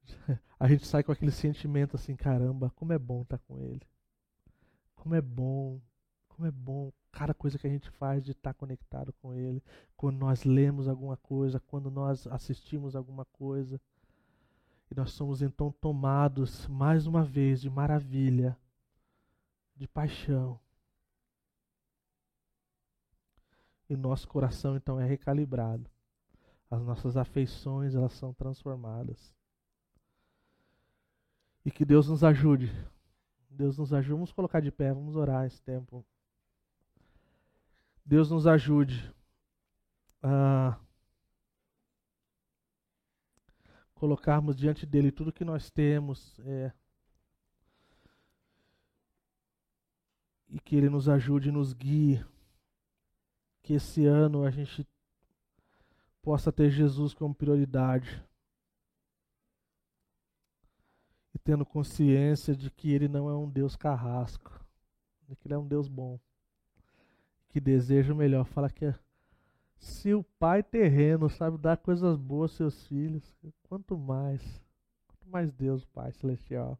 [0.60, 3.86] A gente sai com aquele sentimento assim: caramba, como é bom estar com Ele.
[4.96, 5.82] Como é bom,
[6.38, 9.62] como é bom cada coisa que a gente faz de estar conectado com Ele,
[9.96, 13.82] quando nós lemos alguma coisa, quando nós assistimos alguma coisa.
[14.90, 18.56] E nós somos então tomados mais uma vez de maravilha,
[19.76, 20.60] de paixão.
[23.90, 25.90] E nosso coração então é recalibrado.
[26.70, 29.34] As nossas afeições elas são transformadas.
[31.66, 32.72] E que Deus nos ajude.
[33.50, 34.14] Deus nos ajude.
[34.14, 36.06] Vamos colocar de pé, vamos orar esse tempo.
[38.08, 39.14] Deus nos ajude
[40.24, 40.80] a
[43.94, 46.72] colocarmos diante dele tudo que nós temos é,
[50.48, 52.26] e que ele nos ajude e nos guie.
[53.62, 54.88] Que esse ano a gente
[56.22, 58.24] possa ter Jesus como prioridade.
[61.34, 64.66] E tendo consciência de que ele não é um Deus carrasco,
[65.28, 66.18] de que ele é um Deus bom
[67.58, 68.46] que deseja o melhor.
[68.46, 68.94] Fala que
[69.80, 74.42] se o pai terreno sabe dar coisas boas aos seus filhos, quanto mais,
[75.08, 76.80] quanto mais Deus, Pai celestial.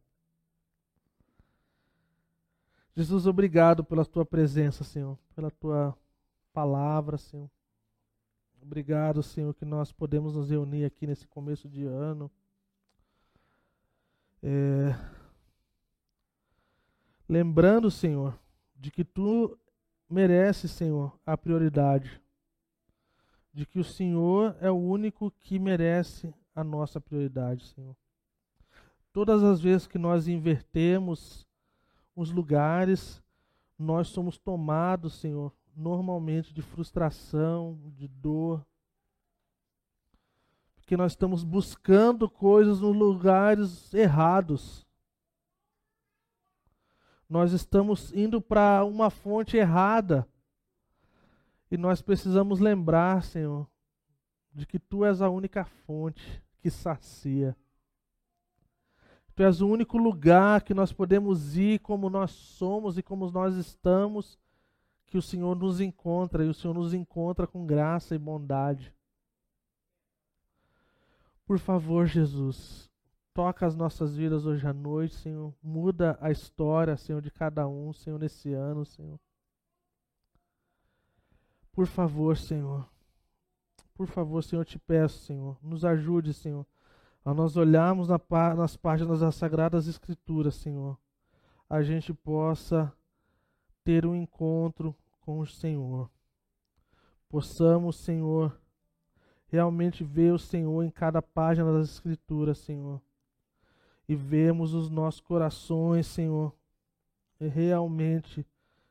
[2.94, 5.96] Jesus, obrigado pela tua presença, Senhor, pela tua
[6.52, 7.50] palavra, Senhor.
[8.62, 12.30] Obrigado, Senhor, que nós podemos nos reunir aqui nesse começo de ano.
[14.40, 14.94] É...
[17.28, 18.38] Lembrando, Senhor,
[18.76, 19.58] de que tu
[20.08, 22.20] merece, Senhor, a prioridade.
[23.52, 27.96] De que o Senhor é o único que merece a nossa prioridade, Senhor.
[29.12, 31.46] Todas as vezes que nós invertemos
[32.14, 33.22] os lugares,
[33.78, 38.64] nós somos tomados, Senhor, normalmente de frustração, de dor.
[40.76, 44.87] Porque nós estamos buscando coisas nos lugares errados
[47.28, 50.26] nós estamos indo para uma fonte errada.
[51.70, 53.68] E nós precisamos lembrar, Senhor,
[54.52, 57.54] de que Tu és a única fonte que sacia.
[59.34, 63.54] Tu és o único lugar que nós podemos ir como nós somos e como nós
[63.56, 64.38] estamos,
[65.06, 68.92] que o Senhor nos encontra e o Senhor nos encontra com graça e bondade.
[71.46, 72.87] Por favor, Jesus,
[73.38, 75.54] Toca as nossas vidas hoje à noite, Senhor.
[75.62, 79.16] Muda a história, Senhor, de cada um, Senhor, nesse ano, Senhor.
[81.70, 82.90] Por favor, Senhor.
[83.94, 85.56] Por favor, Senhor, te peço, Senhor.
[85.62, 86.66] Nos ajude, Senhor,
[87.24, 88.20] a nós olharmos na,
[88.56, 90.98] nas páginas das Sagradas Escrituras, Senhor.
[91.70, 92.92] A gente possa
[93.84, 96.10] ter um encontro com o Senhor.
[97.28, 98.60] Possamos, Senhor,
[99.46, 103.00] realmente ver o Senhor em cada página das Escrituras, Senhor
[104.08, 106.54] e vemos os nossos corações, Senhor,
[107.38, 108.46] realmente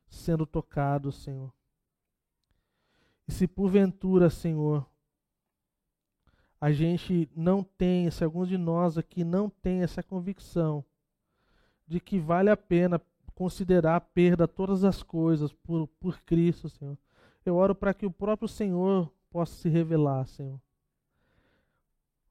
[0.07, 1.51] sendo tocados, Senhor.
[3.27, 4.85] E se porventura, Senhor,
[6.61, 10.85] a gente não tem, se alguns de nós aqui não tem essa convicção
[11.87, 13.01] de que vale a pena
[13.33, 16.97] considerar a perda todas as coisas por, por Cristo, Senhor.
[17.45, 20.59] Eu oro para que o próprio Senhor possa se revelar, Senhor.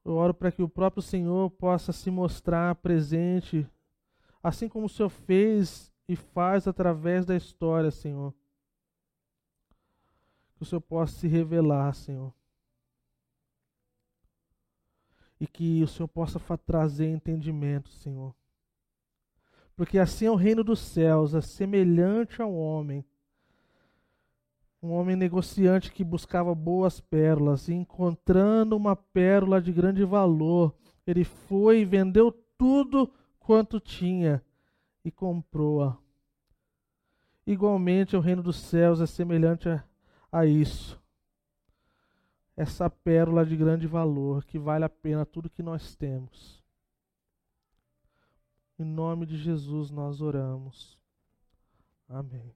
[0.07, 3.69] Eu oro para que o próprio Senhor possa se mostrar presente,
[4.41, 8.33] assim como o Senhor fez e faz através da história, Senhor.
[10.55, 12.33] Que o Senhor possa se revelar, Senhor.
[15.41, 18.33] E que o Senhor possa trazer entendimento, Senhor.
[19.75, 23.03] Porque assim é o reino dos céus, é semelhante ao homem.
[24.81, 30.75] Um homem negociante que buscava boas pérolas, e encontrando uma pérola de grande valor,
[31.05, 34.43] ele foi e vendeu tudo quanto tinha
[35.03, 35.97] e comprou-a.
[37.45, 39.83] Igualmente, o reino dos céus é semelhante a,
[40.31, 41.01] a isso.
[42.55, 46.61] Essa pérola de grande valor, que vale a pena tudo que nós temos.
[48.79, 50.99] Em nome de Jesus nós oramos.
[52.07, 52.53] Amém.